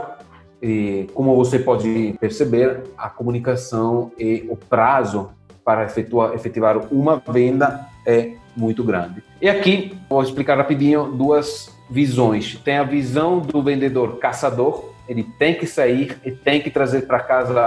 como 1.15 1.37
você 1.37 1.59
pode 1.59 2.17
perceber, 2.19 2.85
a 2.97 3.11
comunicação 3.11 4.11
e 4.19 4.47
o 4.49 4.57
prazo 4.57 5.31
para 5.65 5.85
efetuar, 5.85 6.33
efetivar 6.35 6.79
uma 6.93 7.23
venda 7.29 7.87
é 8.07 8.35
muito 8.57 8.83
grande. 8.83 9.23
E 9.43 9.49
aqui 9.49 9.99
vou 10.09 10.23
explicar 10.23 10.57
rapidinho 10.57 11.13
duas 11.13 11.75
visões. 11.91 12.57
Tem 12.65 12.79
a 12.79 12.85
visão 12.85 13.41
do 13.41 13.63
vendedor 13.63 14.19
caçador, 14.19 14.93
ele 15.09 15.25
tem 15.39 15.55
que 15.55 15.67
sair 15.67 16.19
e 16.25 16.31
tem 16.31 16.61
que 16.61 16.71
trazer 16.71 17.03
para 17.03 17.21
casa 17.21 17.61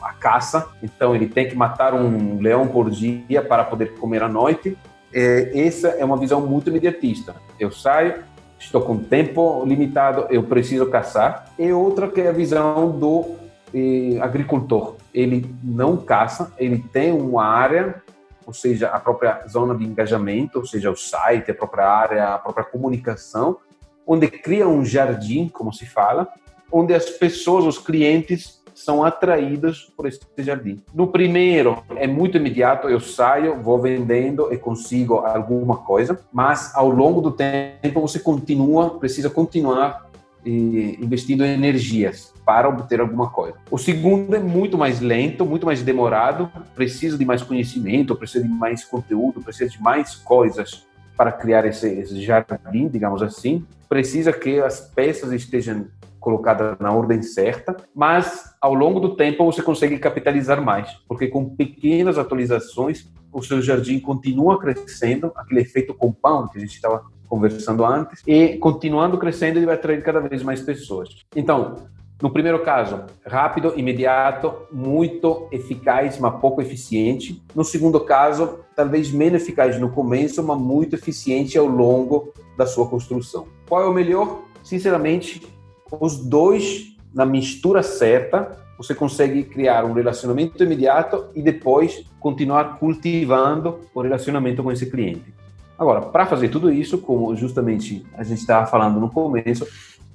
a 0.00 0.12
caça, 0.12 0.68
então 0.82 1.14
ele 1.14 1.26
tem 1.26 1.48
que 1.48 1.54
matar 1.54 1.94
um 1.94 2.40
leão 2.40 2.66
por 2.68 2.90
dia 2.90 3.42
para 3.42 3.64
poder 3.64 3.94
comer 3.94 4.22
à 4.22 4.28
noite. 4.28 4.76
É, 5.12 5.66
essa 5.66 5.88
é 5.88 6.04
uma 6.04 6.16
visão 6.16 6.40
muito 6.40 6.70
imediatista. 6.70 7.34
Eu 7.58 7.70
saio, 7.72 8.22
estou 8.58 8.82
com 8.82 8.98
tempo 8.98 9.64
limitado, 9.64 10.26
eu 10.30 10.42
preciso 10.42 10.86
caçar. 10.86 11.52
E 11.58 11.72
outra 11.72 12.08
que 12.08 12.20
é 12.20 12.28
a 12.28 12.32
visão 12.32 12.90
do 12.90 13.36
eh, 13.74 14.18
agricultor. 14.20 14.96
Ele 15.12 15.54
não 15.62 15.96
caça, 15.96 16.52
ele 16.58 16.78
tem 16.78 17.12
uma 17.12 17.44
área, 17.44 18.02
ou 18.46 18.52
seja, 18.52 18.88
a 18.88 19.00
própria 19.00 19.44
zona 19.48 19.74
de 19.74 19.84
engajamento, 19.84 20.58
ou 20.58 20.66
seja, 20.66 20.90
o 20.90 20.96
site, 20.96 21.50
a 21.50 21.54
própria 21.54 21.86
área, 21.86 22.34
a 22.34 22.38
própria 22.38 22.64
comunicação, 22.64 23.58
onde 24.06 24.28
cria 24.28 24.68
um 24.68 24.84
jardim, 24.84 25.48
como 25.48 25.72
se 25.72 25.84
fala, 25.84 26.28
onde 26.70 26.94
as 26.94 27.10
pessoas, 27.10 27.64
os 27.64 27.78
clientes, 27.78 28.62
são 28.74 29.02
atraídos 29.02 29.90
por 29.96 30.06
esse 30.06 30.20
jardim. 30.38 30.82
No 30.94 31.06
primeiro, 31.06 31.82
é 31.96 32.06
muito 32.06 32.36
imediato, 32.36 32.88
eu 32.88 33.00
saio, 33.00 33.62
vou 33.62 33.80
vendendo 33.80 34.52
e 34.52 34.58
consigo 34.58 35.14
alguma 35.20 35.78
coisa, 35.78 36.20
mas 36.30 36.74
ao 36.74 36.90
longo 36.90 37.22
do 37.22 37.30
tempo 37.30 38.00
você 38.00 38.18
continua, 38.18 38.98
precisa 38.98 39.30
continuar 39.30 40.06
investindo 40.48 41.44
energias 41.44 42.32
para 42.44 42.68
obter 42.68 43.00
alguma 43.00 43.30
coisa. 43.30 43.56
O 43.70 43.78
segundo 43.78 44.36
é 44.36 44.38
muito 44.38 44.78
mais 44.78 45.00
lento, 45.00 45.44
muito 45.44 45.66
mais 45.66 45.82
demorado, 45.82 46.48
precisa 46.74 47.18
de 47.18 47.24
mais 47.24 47.42
conhecimento, 47.42 48.14
precisa 48.14 48.44
de 48.44 48.50
mais 48.50 48.84
conteúdo, 48.84 49.40
precisa 49.40 49.68
de 49.68 49.82
mais 49.82 50.14
coisas 50.14 50.86
para 51.16 51.32
criar 51.32 51.64
esse, 51.64 51.88
esse 51.88 52.22
jardim, 52.22 52.88
digamos 52.88 53.22
assim. 53.22 53.64
Precisa 53.88 54.32
que 54.32 54.60
as 54.60 54.80
peças 54.80 55.32
estejam 55.32 55.86
colocadas 56.26 56.76
na 56.80 56.92
ordem 56.92 57.22
certa, 57.22 57.76
mas 57.94 58.52
ao 58.60 58.74
longo 58.74 58.98
do 58.98 59.14
tempo 59.14 59.44
você 59.44 59.62
consegue 59.62 59.96
capitalizar 59.96 60.60
mais, 60.60 60.90
porque 61.06 61.28
com 61.28 61.54
pequenas 61.54 62.18
atualizações 62.18 63.08
o 63.32 63.40
seu 63.40 63.62
jardim 63.62 64.00
continua 64.00 64.58
crescendo, 64.58 65.30
aquele 65.36 65.60
efeito 65.60 65.94
compound 65.94 66.50
que 66.50 66.58
a 66.58 66.60
gente 66.60 66.74
estava 66.74 67.04
conversando 67.28 67.84
antes, 67.84 68.24
e 68.26 68.56
continuando 68.56 69.18
crescendo, 69.18 69.60
ele 69.60 69.66
vai 69.66 69.76
atrair 69.76 70.02
cada 70.02 70.18
vez 70.18 70.42
mais 70.42 70.60
pessoas. 70.60 71.10
Então, 71.36 71.86
no 72.20 72.28
primeiro 72.28 72.58
caso, 72.64 73.04
rápido, 73.24 73.74
imediato, 73.76 74.52
muito 74.72 75.46
eficaz, 75.52 76.18
mas 76.18 76.40
pouco 76.40 76.60
eficiente. 76.60 77.40
No 77.54 77.62
segundo 77.62 78.00
caso, 78.00 78.60
talvez 78.74 79.12
menos 79.12 79.42
eficaz 79.42 79.78
no 79.78 79.90
começo, 79.90 80.42
mas 80.42 80.58
muito 80.58 80.96
eficiente 80.96 81.56
ao 81.56 81.66
longo 81.66 82.32
da 82.58 82.66
sua 82.66 82.88
construção. 82.88 83.46
Qual 83.68 83.80
é 83.80 83.86
o 83.86 83.94
melhor? 83.94 84.40
Sinceramente, 84.64 85.55
os 85.90 86.16
dois 86.16 86.96
na 87.14 87.24
mistura 87.24 87.82
certa, 87.82 88.58
você 88.76 88.94
consegue 88.94 89.42
criar 89.44 89.84
um 89.84 89.92
relacionamento 89.92 90.62
imediato 90.62 91.26
e 91.34 91.40
depois 91.40 92.04
continuar 92.20 92.78
cultivando 92.78 93.80
o 93.94 94.02
relacionamento 94.02 94.62
com 94.62 94.70
esse 94.70 94.86
cliente. 94.86 95.34
Agora, 95.78 96.00
para 96.02 96.26
fazer 96.26 96.48
tudo 96.48 96.70
isso, 96.70 96.98
como 96.98 97.34
justamente 97.36 98.04
a 98.14 98.22
gente 98.22 98.38
estava 98.38 98.66
falando 98.66 98.98
no 98.98 99.10
começo, 99.10 99.66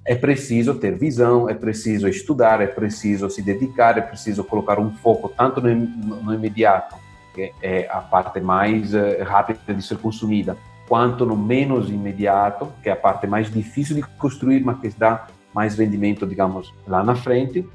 é 0.04 0.16
preciso 0.16 0.76
ter 0.76 0.98
visão, 0.98 1.48
é 1.48 1.54
preciso 1.54 2.08
estudar, 2.08 2.62
é 2.62 2.68
preciso 2.68 3.30
se 3.30 3.42
dedicar, 3.42 3.98
é 3.98 4.02
preciso 4.02 4.44
colocar 4.44 4.80
um 4.80 4.92
foco 4.92 5.30
tanto 5.30 5.62
no, 5.62 5.76
no 5.76 6.34
imediato, 6.34 6.96
que 7.34 7.52
é 7.62 7.88
a 7.90 8.02
parte 8.02 8.40
mais 8.42 8.94
uh, 8.94 9.24
rápida 9.24 9.74
de 9.74 9.82
ser 9.84 9.98
consumida, 9.98 10.58
quanto 10.88 11.26
no 11.26 11.38
menos 11.38 11.90
imediato, 11.90 12.68
que 12.82 12.90
é 12.90 12.92
a 12.92 12.96
parte 12.96 13.28
mais 13.28 13.52
difícil 13.52 13.96
de 13.96 14.02
construir, 14.02 14.64
mas 14.64 14.80
que 14.80 14.90
dá 14.90 15.28
mais 15.54 15.78
rendimento, 15.78 16.26
digamos, 16.26 16.74
lá 16.88 17.04
na 17.04 17.16
frente, 17.16 17.68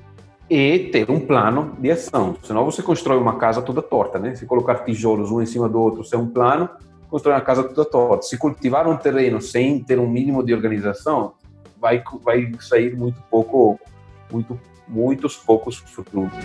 e 0.48 0.78
ter 0.92 1.10
um 1.10 1.20
plano 1.20 1.76
de 1.78 1.90
ação. 1.90 2.36
Senão 2.42 2.64
você 2.64 2.82
constrói 2.82 3.18
uma 3.18 3.36
casa 3.36 3.60
toda 3.60 3.82
torta, 3.82 4.18
né? 4.18 4.34
Se 4.34 4.46
colocar 4.46 4.76
tijolos 4.84 5.30
um 5.30 5.42
em 5.42 5.46
cima 5.46 5.68
do 5.68 5.80
outro 5.80 6.04
sem 6.04 6.18
um 6.18 6.26
plano, 6.26 6.68
constrói 7.10 7.34
uma 7.34 7.40
casa 7.40 7.64
toda 7.64 7.84
torta. 7.84 8.22
Se 8.26 8.38
cultivar 8.38 8.88
um 8.88 8.96
terreno 8.96 9.40
sem 9.40 9.82
ter 9.82 9.98
um 9.98 10.08
mínimo 10.08 10.44
de 10.44 10.54
organização, 10.54 11.32
vai, 11.80 12.02
vai 12.24 12.52
sair 12.60 12.96
muito 12.96 13.20
pouco, 13.30 13.78
muito, 14.30 14.58
muitos 14.88 15.36
poucos 15.36 15.78
frutos. 15.78 16.44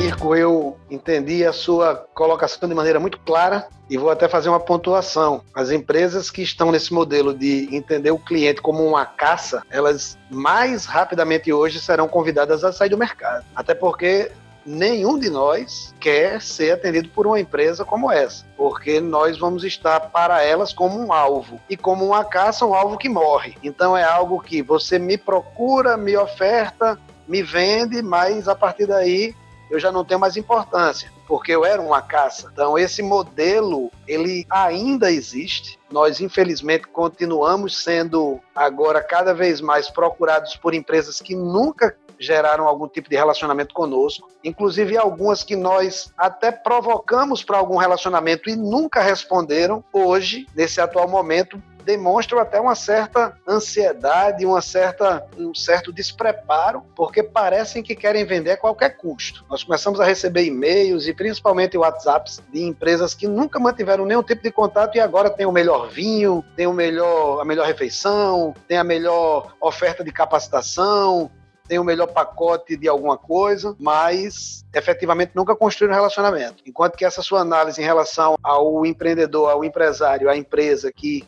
Mirko, 0.00 0.34
eu 0.34 0.78
entendi 0.90 1.44
a 1.44 1.52
sua 1.52 1.94
colocação 2.14 2.66
de 2.66 2.74
maneira 2.74 2.98
muito 2.98 3.18
clara 3.18 3.68
e 3.88 3.98
vou 3.98 4.08
até 4.08 4.26
fazer 4.30 4.48
uma 4.48 4.58
pontuação. 4.58 5.42
As 5.54 5.70
empresas 5.70 6.30
que 6.30 6.40
estão 6.40 6.72
nesse 6.72 6.90
modelo 6.90 7.34
de 7.34 7.68
entender 7.70 8.10
o 8.10 8.18
cliente 8.18 8.62
como 8.62 8.82
uma 8.82 9.04
caça, 9.04 9.62
elas 9.68 10.16
mais 10.30 10.86
rapidamente 10.86 11.52
hoje 11.52 11.78
serão 11.78 12.08
convidadas 12.08 12.64
a 12.64 12.72
sair 12.72 12.88
do 12.88 12.96
mercado. 12.96 13.44
Até 13.54 13.74
porque 13.74 14.32
nenhum 14.64 15.18
de 15.18 15.28
nós 15.28 15.94
quer 16.00 16.40
ser 16.40 16.72
atendido 16.72 17.10
por 17.10 17.26
uma 17.26 17.38
empresa 17.38 17.84
como 17.84 18.10
essa, 18.10 18.46
porque 18.56 19.02
nós 19.02 19.38
vamos 19.38 19.64
estar 19.64 20.00
para 20.00 20.42
elas 20.42 20.72
como 20.72 20.98
um 20.98 21.12
alvo 21.12 21.60
e 21.68 21.76
como 21.76 22.06
uma 22.06 22.24
caça, 22.24 22.64
um 22.64 22.74
alvo 22.74 22.96
que 22.96 23.08
morre. 23.10 23.54
Então 23.62 23.94
é 23.94 24.02
algo 24.02 24.40
que 24.40 24.62
você 24.62 24.98
me 24.98 25.18
procura, 25.18 25.98
me 25.98 26.16
oferta, 26.16 26.98
me 27.28 27.42
vende, 27.42 28.00
mas 28.00 28.48
a 28.48 28.54
partir 28.54 28.86
daí 28.86 29.34
eu 29.70 29.78
já 29.78 29.92
não 29.92 30.04
tenho 30.04 30.20
mais 30.20 30.36
importância, 30.36 31.10
porque 31.26 31.52
eu 31.52 31.64
era 31.64 31.80
uma 31.80 32.02
caça. 32.02 32.50
Então 32.52 32.78
esse 32.78 33.02
modelo, 33.02 33.90
ele 34.06 34.46
ainda 34.50 35.10
existe. 35.10 35.78
Nós 35.90 36.20
infelizmente 36.20 36.88
continuamos 36.88 37.82
sendo 37.82 38.40
agora 38.54 39.02
cada 39.02 39.32
vez 39.32 39.60
mais 39.60 39.88
procurados 39.88 40.56
por 40.56 40.74
empresas 40.74 41.20
que 41.20 41.34
nunca 41.34 41.96
geraram 42.20 42.68
algum 42.68 42.86
tipo 42.86 43.08
de 43.08 43.16
relacionamento 43.16 43.72
conosco, 43.72 44.28
inclusive 44.44 44.96
algumas 44.96 45.42
que 45.42 45.56
nós 45.56 46.12
até 46.18 46.52
provocamos 46.52 47.42
para 47.42 47.56
algum 47.56 47.78
relacionamento 47.78 48.50
e 48.50 48.54
nunca 48.54 49.00
responderam, 49.00 49.82
hoje, 49.90 50.46
nesse 50.54 50.82
atual 50.82 51.08
momento, 51.08 51.60
demonstram 51.80 52.38
até 52.38 52.60
uma 52.60 52.74
certa 52.74 53.36
ansiedade, 53.46 54.46
uma 54.46 54.60
certa, 54.60 55.26
um 55.36 55.54
certo 55.54 55.92
despreparo, 55.92 56.82
porque 56.94 57.22
parecem 57.22 57.82
que 57.82 57.94
querem 57.94 58.24
vender 58.24 58.52
a 58.52 58.56
qualquer 58.56 58.96
custo. 58.96 59.44
Nós 59.48 59.64
começamos 59.64 60.00
a 60.00 60.04
receber 60.04 60.44
e-mails 60.44 61.06
e 61.06 61.14
principalmente 61.14 61.76
WhatsApps 61.76 62.40
de 62.52 62.62
empresas 62.62 63.14
que 63.14 63.26
nunca 63.26 63.58
mantiveram 63.58 64.04
nenhum 64.04 64.22
tipo 64.22 64.42
de 64.42 64.50
contato 64.50 64.96
e 64.96 65.00
agora 65.00 65.30
tem 65.30 65.46
o 65.46 65.52
melhor 65.52 65.88
vinho, 65.88 66.44
tem 66.56 66.66
o 66.66 66.72
melhor, 66.72 67.40
a 67.40 67.44
melhor 67.44 67.66
refeição, 67.66 68.54
tem 68.68 68.78
a 68.78 68.84
melhor 68.84 69.54
oferta 69.60 70.04
de 70.04 70.12
capacitação, 70.12 71.30
tem 71.70 71.78
o 71.78 71.84
melhor 71.84 72.08
pacote 72.08 72.76
de 72.76 72.88
alguma 72.88 73.16
coisa, 73.16 73.76
mas 73.78 74.64
efetivamente 74.74 75.30
nunca 75.36 75.54
construíram 75.54 75.94
um 75.94 75.98
relacionamento. 75.98 76.64
Enquanto 76.66 76.96
que 76.96 77.04
essa 77.04 77.22
sua 77.22 77.42
análise 77.42 77.80
em 77.80 77.84
relação 77.84 78.34
ao 78.42 78.84
empreendedor, 78.84 79.48
ao 79.48 79.64
empresário, 79.64 80.28
à 80.28 80.36
empresa 80.36 80.90
que 80.90 81.24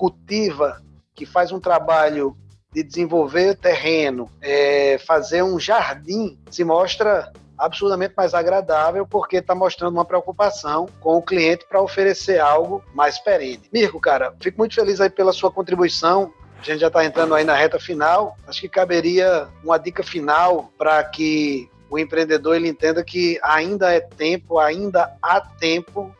cultiva, 0.00 0.80
que 1.14 1.26
faz 1.26 1.52
um 1.52 1.60
trabalho 1.60 2.34
de 2.72 2.82
desenvolver 2.82 3.54
terreno, 3.54 4.30
é, 4.40 4.96
fazer 4.96 5.42
um 5.42 5.60
jardim, 5.60 6.38
se 6.50 6.64
mostra 6.64 7.30
absurdamente 7.58 8.14
mais 8.16 8.32
agradável 8.32 9.06
porque 9.06 9.36
está 9.36 9.54
mostrando 9.54 9.92
uma 9.92 10.04
preocupação 10.06 10.88
com 11.00 11.18
o 11.18 11.22
cliente 11.22 11.66
para 11.68 11.82
oferecer 11.82 12.40
algo 12.40 12.82
mais 12.94 13.18
perene. 13.18 13.68
Mirko, 13.70 14.00
cara, 14.00 14.34
fico 14.40 14.56
muito 14.56 14.74
feliz 14.74 15.02
aí 15.02 15.10
pela 15.10 15.34
sua 15.34 15.50
contribuição. 15.50 16.32
A 16.58 16.62
gente 16.62 16.80
já 16.80 16.86
está 16.86 17.04
entrando 17.04 17.34
aí 17.34 17.44
na 17.44 17.54
reta 17.54 17.78
final. 17.78 18.38
Acho 18.46 18.62
que 18.62 18.70
caberia 18.70 19.48
uma 19.62 19.78
dica 19.78 20.02
final 20.02 20.72
para 20.78 21.04
que 21.04 21.68
o 21.90 21.98
empreendedor 21.98 22.56
ele 22.56 22.68
entenda 22.68 23.04
que 23.04 23.38
ainda 23.42 23.92
é 23.92 24.00
tempo, 24.00 24.58
ainda 24.58 25.14
há 25.20 25.42
tempo 25.42 26.14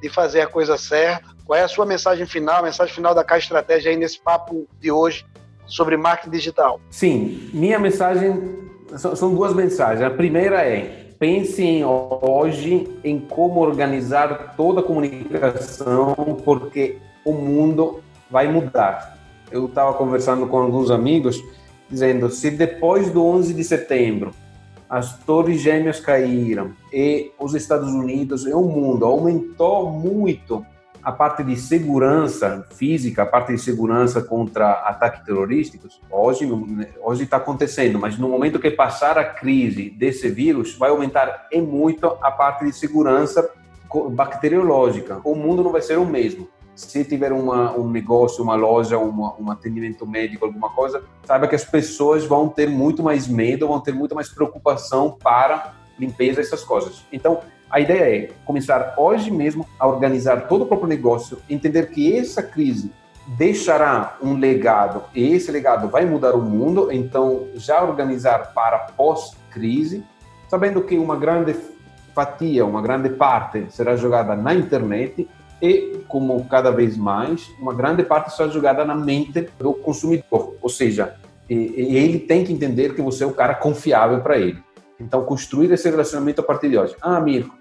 de 0.00 0.08
fazer 0.08 0.40
a 0.40 0.46
coisa 0.46 0.76
certa. 0.76 1.28
Qual 1.44 1.58
é 1.58 1.62
a 1.62 1.68
sua 1.68 1.84
mensagem 1.84 2.26
final, 2.26 2.62
mensagem 2.62 2.94
final 2.94 3.14
da 3.14 3.24
Caixa 3.24 3.46
Estratégia 3.46 3.90
aí 3.90 3.96
nesse 3.96 4.20
papo 4.20 4.66
de 4.80 4.90
hoje 4.90 5.24
sobre 5.66 5.96
marketing 5.96 6.30
digital? 6.30 6.80
Sim, 6.90 7.50
minha 7.52 7.78
mensagem 7.78 8.58
são 8.96 9.34
duas 9.34 9.54
mensagens. 9.54 10.02
A 10.02 10.10
primeira 10.10 10.62
é 10.62 11.12
pense 11.18 11.82
hoje 11.84 12.88
em 13.04 13.20
como 13.20 13.60
organizar 13.60 14.54
toda 14.56 14.80
a 14.80 14.82
comunicação, 14.82 16.40
porque 16.44 16.98
o 17.24 17.32
mundo 17.32 18.02
vai 18.30 18.48
mudar 18.48 19.20
eu 19.50 19.66
estava 19.66 19.92
conversando 19.94 20.46
com 20.46 20.58
alguns 20.58 20.90
amigos, 20.90 21.42
dizendo: 21.88 22.30
se 22.30 22.50
depois 22.50 23.10
do 23.10 23.24
11 23.24 23.52
de 23.52 23.64
setembro 23.64 24.32
as 24.90 25.16
torres 25.20 25.60
gêmeas 25.60 26.00
caíram 26.00 26.72
e 26.92 27.30
os 27.38 27.54
Estados 27.54 27.92
Unidos 27.92 28.44
e 28.44 28.52
o 28.52 28.62
mundo 28.62 29.04
aumentou 29.04 29.88
muito 29.88 30.66
a 31.02 31.12
parte 31.12 31.44
de 31.44 31.56
segurança 31.56 32.66
física, 32.72 33.22
a 33.22 33.26
parte 33.26 33.52
de 33.52 33.58
segurança 33.58 34.20
contra 34.20 34.72
ataques 34.72 35.24
terrorísticos, 35.24 36.00
hoje 36.10 36.46
hoje 37.00 37.22
está 37.22 37.36
acontecendo, 37.36 37.98
mas 37.98 38.18
no 38.18 38.28
momento 38.28 38.58
que 38.58 38.70
passar 38.70 39.16
a 39.16 39.24
crise 39.24 39.88
desse 39.90 40.28
vírus, 40.28 40.74
vai 40.76 40.90
aumentar 40.90 41.46
em 41.50 41.62
muito 41.62 42.06
a 42.20 42.30
parte 42.30 42.66
de 42.66 42.72
segurança 42.72 43.48
bacteriológica. 44.10 45.20
O 45.24 45.34
mundo 45.34 45.64
não 45.64 45.72
vai 45.72 45.80
ser 45.80 45.98
o 45.98 46.04
mesmo. 46.04 46.48
Se 46.86 47.04
tiver 47.04 47.32
uma, 47.32 47.76
um 47.76 47.88
negócio, 47.88 48.42
uma 48.42 48.54
loja, 48.54 48.98
uma, 48.98 49.34
um 49.38 49.50
atendimento 49.50 50.06
médico, 50.06 50.46
alguma 50.46 50.70
coisa, 50.70 51.02
saiba 51.24 51.46
que 51.46 51.54
as 51.54 51.64
pessoas 51.64 52.24
vão 52.24 52.48
ter 52.48 52.68
muito 52.68 53.02
mais 53.02 53.28
medo, 53.28 53.68
vão 53.68 53.80
ter 53.80 53.92
muito 53.92 54.14
mais 54.14 54.28
preocupação 54.28 55.16
para 55.22 55.74
limpeza, 55.98 56.40
essas 56.40 56.64
coisas. 56.64 57.04
Então, 57.12 57.40
a 57.70 57.78
ideia 57.78 58.24
é 58.24 58.32
começar 58.44 58.94
hoje 58.96 59.30
mesmo 59.30 59.66
a 59.78 59.86
organizar 59.86 60.48
todo 60.48 60.62
o 60.62 60.66
próprio 60.66 60.88
negócio, 60.88 61.38
entender 61.48 61.90
que 61.90 62.16
essa 62.16 62.42
crise 62.42 62.90
deixará 63.36 64.16
um 64.22 64.34
legado 64.34 65.04
e 65.14 65.34
esse 65.34 65.52
legado 65.52 65.88
vai 65.88 66.04
mudar 66.04 66.34
o 66.34 66.40
mundo, 66.40 66.90
então 66.90 67.46
já 67.54 67.82
organizar 67.82 68.52
para 68.54 68.78
pós-crise, 68.78 70.02
sabendo 70.48 70.82
que 70.82 70.98
uma 70.98 71.16
grande 71.16 71.54
fatia, 72.12 72.64
uma 72.64 72.82
grande 72.82 73.10
parte 73.10 73.66
será 73.68 73.94
jogada 73.94 74.34
na 74.34 74.52
internet 74.52 75.28
e, 75.60 76.00
como 76.08 76.44
cada 76.46 76.70
vez 76.70 76.96
mais, 76.96 77.50
uma 77.60 77.74
grande 77.74 78.02
parte 78.02 78.34
será 78.34 78.48
jogada 78.48 78.84
na 78.84 78.94
mente 78.94 79.48
do 79.58 79.74
consumidor, 79.74 80.54
ou 80.60 80.68
seja, 80.68 81.16
ele 81.48 82.20
tem 82.20 82.44
que 82.44 82.52
entender 82.52 82.94
que 82.94 83.02
você 83.02 83.24
é 83.24 83.26
o 83.26 83.32
cara 83.32 83.54
confiável 83.54 84.20
para 84.20 84.38
ele. 84.38 84.62
Então, 85.00 85.24
construir 85.24 85.72
esse 85.72 85.88
relacionamento 85.88 86.40
a 86.40 86.44
partir 86.44 86.68
de 86.68 86.78
hoje. 86.78 86.94
Ah, 87.00 87.18
Mirko, 87.20 87.56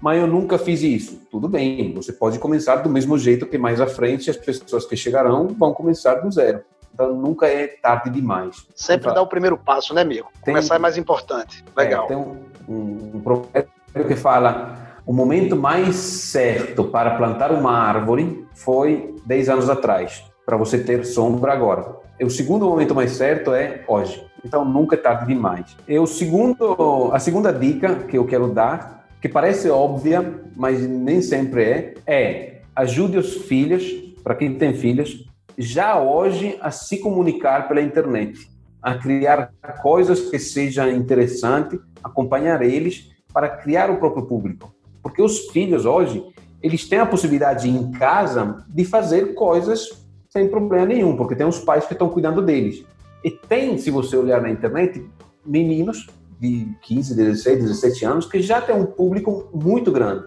mas 0.00 0.20
eu 0.20 0.26
nunca 0.26 0.58
fiz 0.58 0.82
isso. 0.82 1.22
Tudo 1.30 1.48
bem, 1.48 1.94
você 1.94 2.12
pode 2.12 2.38
começar 2.38 2.76
do 2.76 2.90
mesmo 2.90 3.16
jeito 3.18 3.46
que 3.46 3.58
mais 3.58 3.80
à 3.80 3.86
frente 3.86 4.30
as 4.30 4.36
pessoas 4.36 4.84
que 4.84 4.96
chegarão 4.96 5.48
vão 5.48 5.72
começar 5.72 6.16
do 6.16 6.30
zero. 6.30 6.62
Então 6.92 7.14
nunca 7.14 7.46
é 7.46 7.66
tarde 7.66 8.10
demais. 8.10 8.66
Sempre 8.74 9.04
então, 9.04 9.14
dá 9.14 9.22
o 9.22 9.26
primeiro 9.26 9.56
passo, 9.56 9.94
né, 9.94 10.02
amigo? 10.02 10.28
Tem, 10.44 10.54
Começar 10.54 10.76
é 10.76 10.78
mais 10.78 10.98
importante. 10.98 11.64
Legal. 11.76 12.04
É, 12.04 12.08
tem 12.08 12.16
um, 12.16 12.44
um, 12.68 13.10
um 13.14 13.20
provérbio 13.20 13.70
que 14.08 14.16
fala 14.16 14.89
o 15.06 15.12
momento 15.12 15.56
mais 15.56 15.96
certo 15.96 16.84
para 16.84 17.16
plantar 17.16 17.52
uma 17.52 17.72
árvore 17.72 18.44
foi 18.54 19.14
10 19.26 19.48
anos 19.48 19.70
atrás, 19.70 20.24
para 20.44 20.56
você 20.56 20.78
ter 20.78 21.04
sombra 21.04 21.52
agora. 21.52 21.96
E 22.18 22.24
o 22.24 22.30
segundo 22.30 22.66
momento 22.66 22.94
mais 22.94 23.12
certo 23.12 23.52
é 23.52 23.82
hoje. 23.88 24.24
Então 24.44 24.64
nunca 24.64 24.94
é 24.94 24.98
tarde 24.98 25.26
demais. 25.26 25.76
E 25.88 25.98
o 25.98 26.06
segundo, 26.06 27.10
a 27.12 27.18
segunda 27.18 27.52
dica 27.52 27.94
que 27.96 28.16
eu 28.18 28.26
quero 28.26 28.48
dar 28.48 29.00
que 29.20 29.28
parece 29.28 29.68
óbvia, 29.68 30.42
mas 30.56 30.80
nem 30.86 31.20
sempre 31.20 31.62
é, 31.62 31.94
é 32.06 32.62
ajude 32.74 33.18
os 33.18 33.34
filhos, 33.34 33.84
para 34.22 34.34
quem 34.34 34.54
tem 34.54 34.72
filhos, 34.72 35.26
já 35.58 36.00
hoje 36.00 36.58
a 36.62 36.70
se 36.70 36.98
comunicar 36.98 37.68
pela 37.68 37.82
internet, 37.82 38.50
a 38.80 38.94
criar 38.94 39.52
coisas 39.82 40.30
que 40.30 40.38
sejam 40.38 40.90
interessantes, 40.90 41.78
acompanhar 42.02 42.62
eles 42.62 43.10
para 43.32 43.48
criar 43.48 43.90
o 43.90 43.98
próprio 43.98 44.24
público. 44.24 44.74
Porque 45.02 45.22
os 45.22 45.48
filhos 45.48 45.84
hoje, 45.84 46.24
eles 46.62 46.88
têm 46.88 46.98
a 46.98 47.06
possibilidade 47.06 47.68
em 47.68 47.90
casa 47.92 48.64
de 48.68 48.84
fazer 48.84 49.34
coisas 49.34 50.00
sem 50.28 50.48
problema 50.48 50.86
nenhum, 50.86 51.16
porque 51.16 51.34
tem 51.34 51.46
os 51.46 51.58
pais 51.58 51.86
que 51.86 51.92
estão 51.92 52.08
cuidando 52.08 52.40
deles. 52.40 52.84
E 53.24 53.30
tem, 53.30 53.76
se 53.76 53.90
você 53.90 54.16
olhar 54.16 54.40
na 54.40 54.50
internet, 54.50 55.04
meninos 55.44 56.06
de 56.38 56.68
15, 56.82 57.14
16, 57.14 57.58
17 57.64 58.04
anos 58.04 58.26
que 58.26 58.40
já 58.40 58.60
tem 58.60 58.74
um 58.74 58.86
público 58.86 59.48
muito 59.52 59.90
grande. 59.90 60.24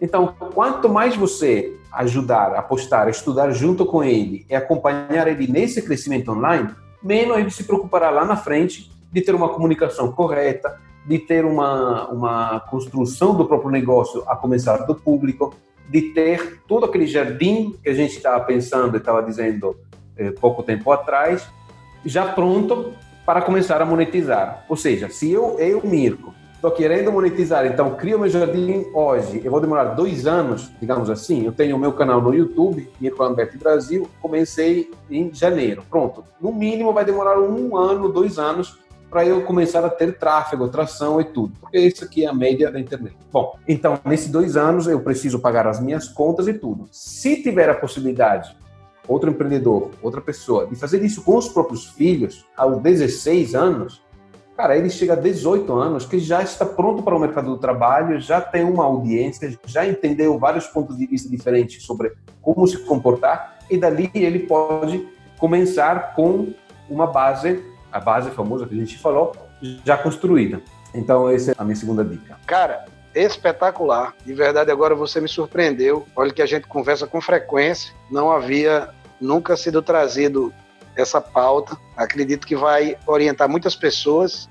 Então, 0.00 0.34
quanto 0.52 0.88
mais 0.88 1.14
você 1.14 1.76
ajudar, 1.92 2.54
apostar, 2.54 3.08
estudar 3.08 3.52
junto 3.52 3.86
com 3.86 4.02
ele 4.02 4.44
e 4.50 4.54
acompanhar 4.54 5.28
ele 5.28 5.46
nesse 5.46 5.80
crescimento 5.80 6.32
online, 6.32 6.70
menos 7.02 7.38
ele 7.38 7.50
se 7.50 7.64
preocupará 7.64 8.10
lá 8.10 8.24
na 8.24 8.36
frente 8.36 8.90
de 9.12 9.20
ter 9.20 9.34
uma 9.34 9.48
comunicação 9.48 10.10
correta, 10.10 10.80
de 11.04 11.18
ter 11.18 11.44
uma, 11.44 12.08
uma 12.08 12.60
construção 12.60 13.34
do 13.34 13.44
próprio 13.44 13.70
negócio 13.70 14.22
a 14.26 14.34
começar 14.34 14.78
do 14.78 14.94
público, 14.94 15.54
de 15.88 16.00
ter 16.12 16.60
todo 16.66 16.86
aquele 16.86 17.06
jardim 17.06 17.76
que 17.82 17.90
a 17.90 17.94
gente 17.94 18.16
estava 18.16 18.42
pensando, 18.44 18.96
estava 18.96 19.22
dizendo 19.22 19.76
eh, 20.16 20.30
pouco 20.30 20.62
tempo 20.62 20.90
atrás, 20.90 21.46
já 22.04 22.26
pronto 22.32 22.92
para 23.26 23.42
começar 23.42 23.80
a 23.82 23.86
monetizar. 23.86 24.64
Ou 24.68 24.76
seja, 24.76 25.08
se 25.10 25.30
eu, 25.30 25.58
eu 25.58 25.82
Mirko, 25.84 26.34
estou 26.54 26.70
querendo 26.70 27.12
monetizar, 27.12 27.66
então 27.66 27.94
crio 27.94 28.18
meu 28.18 28.28
jardim 28.28 28.86
hoje, 28.94 29.42
eu 29.44 29.50
vou 29.50 29.60
demorar 29.60 29.84
dois 29.94 30.26
anos, 30.26 30.72
digamos 30.80 31.10
assim, 31.10 31.44
eu 31.44 31.52
tenho 31.52 31.76
o 31.76 31.78
meu 31.78 31.92
canal 31.92 32.22
no 32.22 32.34
YouTube, 32.34 32.88
Mirko 32.98 33.22
Lamberti 33.22 33.58
Brasil, 33.58 34.08
comecei 34.22 34.90
em 35.10 35.32
janeiro, 35.34 35.82
pronto. 35.90 36.24
No 36.40 36.50
mínimo 36.52 36.92
vai 36.94 37.04
demorar 37.04 37.38
um 37.38 37.76
ano, 37.76 38.10
dois 38.10 38.38
anos 38.38 38.78
para 39.14 39.24
eu 39.24 39.42
começar 39.42 39.84
a 39.84 39.88
ter 39.88 40.18
tráfego, 40.18 40.68
tração 40.68 41.20
e 41.20 41.24
tudo, 41.24 41.52
porque 41.60 41.78
isso 41.78 42.04
aqui 42.04 42.24
é 42.24 42.28
a 42.28 42.34
média 42.34 42.68
da 42.68 42.80
internet. 42.80 43.16
Bom, 43.30 43.56
então, 43.68 43.96
nesses 44.04 44.28
dois 44.28 44.56
anos 44.56 44.88
eu 44.88 44.98
preciso 44.98 45.38
pagar 45.38 45.68
as 45.68 45.78
minhas 45.78 46.08
contas 46.08 46.48
e 46.48 46.54
tudo. 46.54 46.88
Se 46.90 47.40
tiver 47.40 47.70
a 47.70 47.76
possibilidade 47.76 48.56
outro 49.06 49.30
empreendedor, 49.30 49.92
outra 50.02 50.20
pessoa, 50.20 50.66
de 50.66 50.74
fazer 50.74 51.00
isso 51.04 51.22
com 51.22 51.36
os 51.36 51.48
próprios 51.48 51.86
filhos 51.90 52.44
aos 52.56 52.82
16 52.82 53.54
anos, 53.54 54.02
cara, 54.56 54.76
ele 54.76 54.90
chega 54.90 55.12
a 55.12 55.16
18 55.16 55.72
anos 55.72 56.04
que 56.04 56.18
já 56.18 56.42
está 56.42 56.66
pronto 56.66 57.00
para 57.00 57.14
o 57.14 57.20
mercado 57.20 57.50
do 57.50 57.58
trabalho, 57.58 58.18
já 58.18 58.40
tem 58.40 58.64
uma 58.64 58.84
audiência, 58.84 59.56
já 59.64 59.86
entendeu 59.86 60.36
vários 60.40 60.66
pontos 60.66 60.98
de 60.98 61.06
vista 61.06 61.28
diferentes 61.28 61.84
sobre 61.84 62.14
como 62.42 62.66
se 62.66 62.78
comportar 62.78 63.58
e 63.70 63.78
dali 63.78 64.10
ele 64.12 64.40
pode 64.40 65.06
começar 65.38 66.16
com 66.16 66.52
uma 66.90 67.06
base, 67.06 67.62
a 67.94 68.00
base 68.00 68.28
famosa 68.32 68.66
que 68.66 68.74
a 68.74 68.76
gente 68.76 68.98
falou, 68.98 69.32
já 69.84 69.96
construída. 69.96 70.60
Então, 70.92 71.28
essa 71.28 71.52
é 71.52 71.54
a 71.56 71.62
minha 71.62 71.76
segunda 71.76 72.04
dica. 72.04 72.36
Cara, 72.44 72.86
espetacular. 73.14 74.12
De 74.26 74.34
verdade, 74.34 74.72
agora 74.72 74.96
você 74.96 75.20
me 75.20 75.28
surpreendeu. 75.28 76.04
Olha 76.16 76.32
que 76.32 76.42
a 76.42 76.46
gente 76.46 76.66
conversa 76.66 77.06
com 77.06 77.20
frequência. 77.20 77.94
Não 78.10 78.32
havia 78.32 78.88
nunca 79.20 79.56
sido 79.56 79.80
trazido 79.80 80.52
essa 80.96 81.20
pauta. 81.20 81.78
Acredito 81.96 82.48
que 82.48 82.56
vai 82.56 82.98
orientar 83.06 83.48
muitas 83.48 83.76
pessoas. 83.76 84.50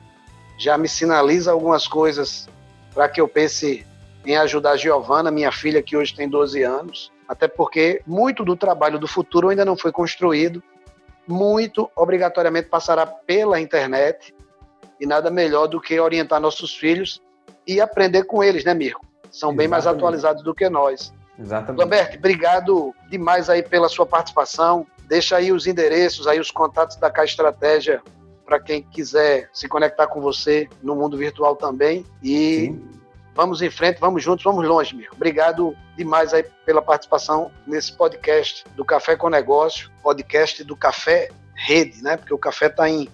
Já 0.58 0.78
me 0.78 0.88
sinaliza 0.88 1.52
algumas 1.52 1.86
coisas 1.86 2.48
para 2.94 3.10
que 3.10 3.20
eu 3.20 3.28
pense 3.28 3.86
em 4.26 4.38
ajudar 4.38 4.72
a 4.72 4.78
Giovana, 4.78 5.30
minha 5.30 5.52
filha, 5.52 5.84
que 5.84 5.98
hoje 5.98 6.16
tem 6.16 6.30
12 6.30 6.64
anos. 6.64 7.12
Até 7.28 7.50
porque 7.50 8.02
muito 8.08 8.46
do 8.46 8.56
trabalho 8.56 8.98
do 8.98 9.08
futuro 9.08 9.50
ainda 9.50 9.66
não 9.66 9.76
foi 9.76 9.92
construído. 9.92 10.64
Muito, 11.28 11.90
obrigatoriamente, 11.96 12.70
passará 12.70 13.06
pela 13.06 13.60
internet. 13.60 14.34
E 15.00 15.06
nada 15.06 15.30
melhor 15.30 15.68
do 15.68 15.82
que 15.82 16.00
orientar 16.00 16.40
nossos 16.40 16.76
filhos 16.76 17.22
e 17.68 17.82
aprender 17.82 18.24
com 18.24 18.44
eles, 18.44 18.64
né, 18.64 18.74
Mirko? 18.74 19.06
São 19.24 19.50
Exatamente. 19.50 19.58
bem 19.58 19.68
mais 19.68 19.88
atualizados 19.88 20.44
do 20.44 20.54
que 20.54 20.70
nós. 20.70 21.14
Exatamente. 21.38 21.80
Lambert, 21.80 22.16
obrigado 22.18 22.94
demais 23.10 23.50
aí 23.50 23.64
pela 23.64 23.90
sua 23.90 24.06
participação. 24.06 24.86
Deixa 25.08 25.36
aí 25.38 25.52
os 25.52 25.66
endereços, 25.66 26.28
aí 26.28 26.40
os 26.40 26.52
contatos 26.52 26.96
da 26.98 27.10
K 27.10 27.26
Estratégia 27.26 28.02
para 28.46 28.60
quem 28.60 28.84
quiser 28.84 29.50
se 29.54 29.68
conectar 29.68 30.08
com 30.08 30.22
você 30.22 30.70
no 30.82 30.96
mundo 30.96 31.18
virtual 31.18 31.56
também. 31.56 32.06
E 32.22 32.68
Sim. 32.68 32.90
Vamos 33.36 33.62
em 33.62 33.70
frente, 33.70 34.00
vamos 34.00 34.24
juntos, 34.24 34.44
vamos 34.44 34.68
longe, 34.68 34.96
Mirko. 34.96 35.16
Obrigado 35.16 35.76
demais 35.98 36.34
aí 36.34 36.46
pela 36.66 36.82
participação 36.82 37.52
nesse 37.66 37.94
podcast 37.94 38.64
do 38.76 38.86
Café 38.86 39.16
com 39.16 39.30
Negócio, 39.30 39.90
podcast 40.02 40.64
do 40.64 40.76
Café 40.76 41.30
Rede, 41.56 42.02
né? 42.02 42.18
Porque 42.18 42.34
o 42.34 42.38
café 42.38 42.68
está 42.68 42.90
em 42.90 43.08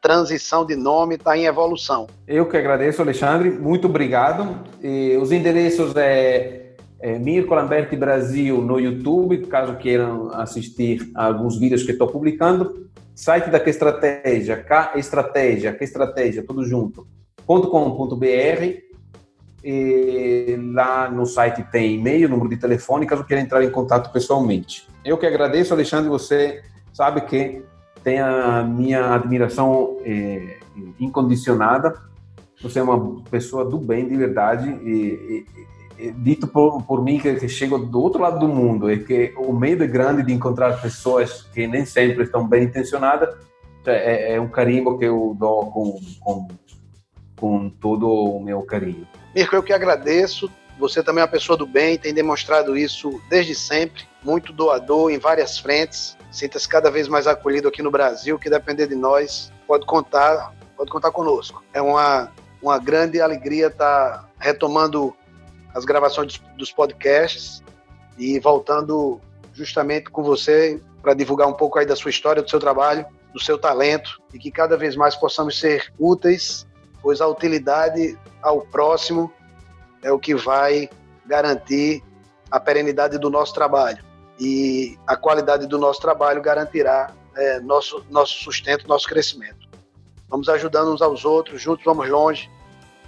transição 0.00 0.64
de 0.64 0.76
nome, 0.76 1.16
está 1.16 1.36
em 1.36 1.44
evolução. 1.44 2.06
Eu 2.26 2.48
que 2.48 2.56
agradeço, 2.56 3.02
Alexandre, 3.02 3.50
muito 3.50 3.86
obrigado. 3.86 4.64
E 4.82 5.16
os 5.16 5.30
endereços 5.30 5.94
é, 5.96 6.74
é 7.00 7.18
Mirko 7.18 7.54
Lamberti 7.54 7.96
Brasil 7.96 8.62
no 8.62 8.80
YouTube, 8.80 9.46
caso 9.46 9.76
queiram 9.76 10.32
assistir 10.32 11.10
a 11.14 11.26
alguns 11.26 11.58
vídeos 11.58 11.82
que 11.82 11.92
estou 11.92 12.08
publicando. 12.08 12.88
Site 13.14 13.50
da 13.50 13.60
Que 13.60 13.68
Estratégia, 13.68 14.56
K 14.56 14.92
Estratégia, 14.96 15.74
Que 15.74 15.84
Estratégia, 15.84 16.42
tudo 16.46 16.64
junto, 16.64 17.06
.com.br. 17.46 18.89
E 19.62 20.56
lá 20.72 21.10
no 21.10 21.26
site 21.26 21.62
tem 21.70 21.94
e-mail, 21.94 22.28
número 22.28 22.48
de 22.48 22.56
telefone, 22.56 23.06
caso 23.06 23.24
queira 23.24 23.42
entrar 23.42 23.62
em 23.62 23.70
contato 23.70 24.10
pessoalmente. 24.12 24.88
Eu 25.04 25.18
que 25.18 25.26
agradeço, 25.26 25.74
Alexandre, 25.74 26.08
você 26.08 26.62
sabe 26.92 27.20
que 27.22 27.62
tem 28.02 28.20
a 28.20 28.62
minha 28.62 29.14
admiração 29.14 29.98
é, 30.04 30.58
incondicionada. 30.98 31.94
Você 32.62 32.78
é 32.78 32.82
uma 32.82 33.22
pessoa 33.30 33.64
do 33.64 33.78
bem, 33.78 34.08
de 34.08 34.16
verdade. 34.16 34.70
E, 34.82 35.46
e, 35.98 36.06
e 36.06 36.10
dito 36.12 36.46
por, 36.46 36.82
por 36.82 37.04
mim 37.04 37.18
que, 37.18 37.34
que 37.34 37.48
chego 37.48 37.78
do 37.78 38.00
outro 38.00 38.22
lado 38.22 38.38
do 38.38 38.48
mundo 38.48 38.90
é 38.90 38.96
que 38.96 39.34
o 39.36 39.52
medo 39.52 39.84
é 39.84 39.86
grande 39.86 40.22
de 40.22 40.32
encontrar 40.32 40.80
pessoas 40.80 41.42
que 41.52 41.66
nem 41.66 41.84
sempre 41.84 42.24
estão 42.24 42.46
bem 42.46 42.64
intencionadas. 42.64 43.34
É, 43.86 44.34
é 44.34 44.40
um 44.40 44.48
carimbo 44.48 44.98
que 44.98 45.04
eu 45.04 45.34
dou 45.38 45.70
com, 45.70 45.98
com, 46.20 46.48
com 47.40 47.70
todo 47.70 48.06
o 48.06 48.38
meu 48.38 48.62
carinho. 48.62 49.08
Mirko, 49.34 49.56
eu 49.56 49.62
que 49.62 49.72
agradeço 49.72 50.50
Você 50.78 51.02
também 51.02 51.20
é 51.20 51.24
uma 51.24 51.30
pessoa 51.30 51.56
do 51.58 51.66
bem, 51.66 51.98
tem 51.98 52.14
demonstrado 52.14 52.76
isso 52.76 53.20
desde 53.28 53.54
sempre, 53.54 54.04
muito 54.22 54.52
doador 54.52 55.10
em 55.10 55.18
várias 55.18 55.58
frentes. 55.58 56.16
Sinta-se 56.30 56.66
cada 56.68 56.90
vez 56.90 57.06
mais 57.06 57.26
acolhido 57.26 57.68
aqui 57.68 57.82
no 57.82 57.90
Brasil, 57.90 58.38
que 58.38 58.48
depender 58.48 58.86
de 58.86 58.94
nós, 58.94 59.52
pode 59.66 59.84
contar, 59.84 60.54
pode 60.76 60.90
contar 60.90 61.10
conosco. 61.10 61.62
É 61.74 61.82
uma, 61.82 62.32
uma 62.62 62.78
grande 62.78 63.20
alegria 63.20 63.66
estar 63.66 64.26
retomando 64.38 65.14
as 65.74 65.84
gravações 65.84 66.40
dos 66.56 66.72
podcasts 66.72 67.62
e 68.16 68.38
voltando 68.40 69.20
justamente 69.52 70.08
com 70.08 70.22
você 70.22 70.80
para 71.02 71.12
divulgar 71.12 71.46
um 71.46 71.52
pouco 71.52 71.78
aí 71.78 71.84
da 71.84 71.96
sua 71.96 72.10
história, 72.10 72.42
do 72.42 72.48
seu 72.48 72.58
trabalho, 72.58 73.04
do 73.34 73.40
seu 73.40 73.58
talento 73.58 74.20
e 74.32 74.38
que 74.38 74.50
cada 74.50 74.76
vez 74.78 74.96
mais 74.96 75.14
possamos 75.14 75.60
ser 75.60 75.92
úteis, 75.98 76.66
pois 77.02 77.20
a 77.20 77.26
utilidade 77.26 78.18
ao 78.42 78.62
próximo 78.62 79.32
é 80.02 80.10
o 80.10 80.18
que 80.18 80.34
vai 80.34 80.88
garantir 81.26 82.02
a 82.50 82.58
perenidade 82.58 83.18
do 83.18 83.30
nosso 83.30 83.54
trabalho 83.54 84.04
e 84.38 84.98
a 85.06 85.16
qualidade 85.16 85.66
do 85.66 85.78
nosso 85.78 86.00
trabalho 86.00 86.40
garantirá 86.40 87.12
é, 87.36 87.60
nosso 87.60 88.04
nosso 88.10 88.34
sustento, 88.42 88.88
nosso 88.88 89.06
crescimento. 89.06 89.68
Vamos 90.28 90.48
ajudando 90.48 90.92
uns 90.92 91.02
aos 91.02 91.24
outros, 91.24 91.60
juntos 91.60 91.84
vamos 91.84 92.08
longe. 92.08 92.50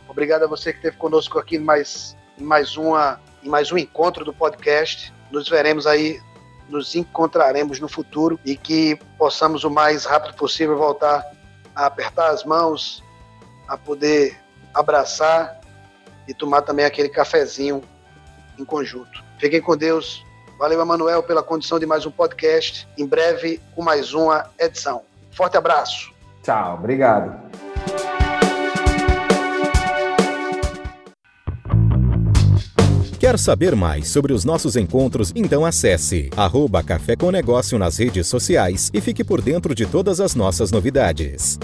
Obrigado 0.09 0.45
a 0.45 0.47
você 0.47 0.73
que 0.73 0.79
esteve 0.79 0.97
conosco 0.97 1.39
aqui 1.39 1.57
em 1.57 1.61
mais 1.61 2.17
em 2.39 2.45
mais 2.45 2.77
uma 2.77 3.21
em 3.43 3.49
mais 3.49 3.73
um 3.73 3.79
encontro 3.79 4.25
do 4.25 4.33
podcast. 4.33 5.13
Nos 5.31 5.49
veremos 5.49 5.87
aí, 5.87 6.21
nos 6.69 6.95
encontraremos 6.95 7.81
no 7.81 7.89
futuro 7.89 8.39
e 8.45 8.57
que 8.57 8.97
possamos 9.17 9.65
o 9.65 9.71
mais 9.71 10.05
rápido 10.05 10.35
possível 10.35 10.77
voltar 10.77 11.25
a 11.75 11.87
apertar 11.87 12.31
as 12.31 12.45
mãos, 12.45 13.03
a 13.73 13.77
poder 13.79 14.39
abraçar 14.75 15.59
e 16.29 16.35
tomar 16.35 16.61
também 16.61 16.85
aquele 16.85 17.09
cafezinho 17.09 17.83
em 18.59 18.67
conjunto. 18.67 19.25
Fiquem 19.39 19.63
com 19.63 19.75
Deus. 19.75 20.23
Valeu, 20.59 20.79
Emanuel, 20.79 21.23
pela 21.23 21.43
condição 21.43 21.79
de 21.79 21.87
mais 21.87 22.05
um 22.05 22.11
podcast. 22.11 22.87
Em 22.99 23.07
breve, 23.07 23.63
com 23.75 23.83
mais 23.83 24.13
uma 24.13 24.51
edição. 24.59 25.01
Forte 25.31 25.57
abraço. 25.57 26.13
Tchau, 26.43 26.75
obrigado. 26.75 27.35
Quer 33.19 33.39
saber 33.39 33.75
mais 33.75 34.09
sobre 34.09 34.35
os 34.35 34.45
nossos 34.45 34.77
encontros? 34.77 35.33
Então 35.35 35.65
acesse 35.65 36.29
arroba 36.37 36.83
Café 36.83 37.17
com 37.17 37.31
Negócio 37.31 37.79
nas 37.79 37.97
redes 37.97 38.27
sociais 38.27 38.91
e 38.93 39.01
fique 39.01 39.25
por 39.25 39.41
dentro 39.41 39.75
de 39.75 39.87
todas 39.87 40.21
as 40.21 40.35
nossas 40.35 40.71
novidades. 40.71 41.59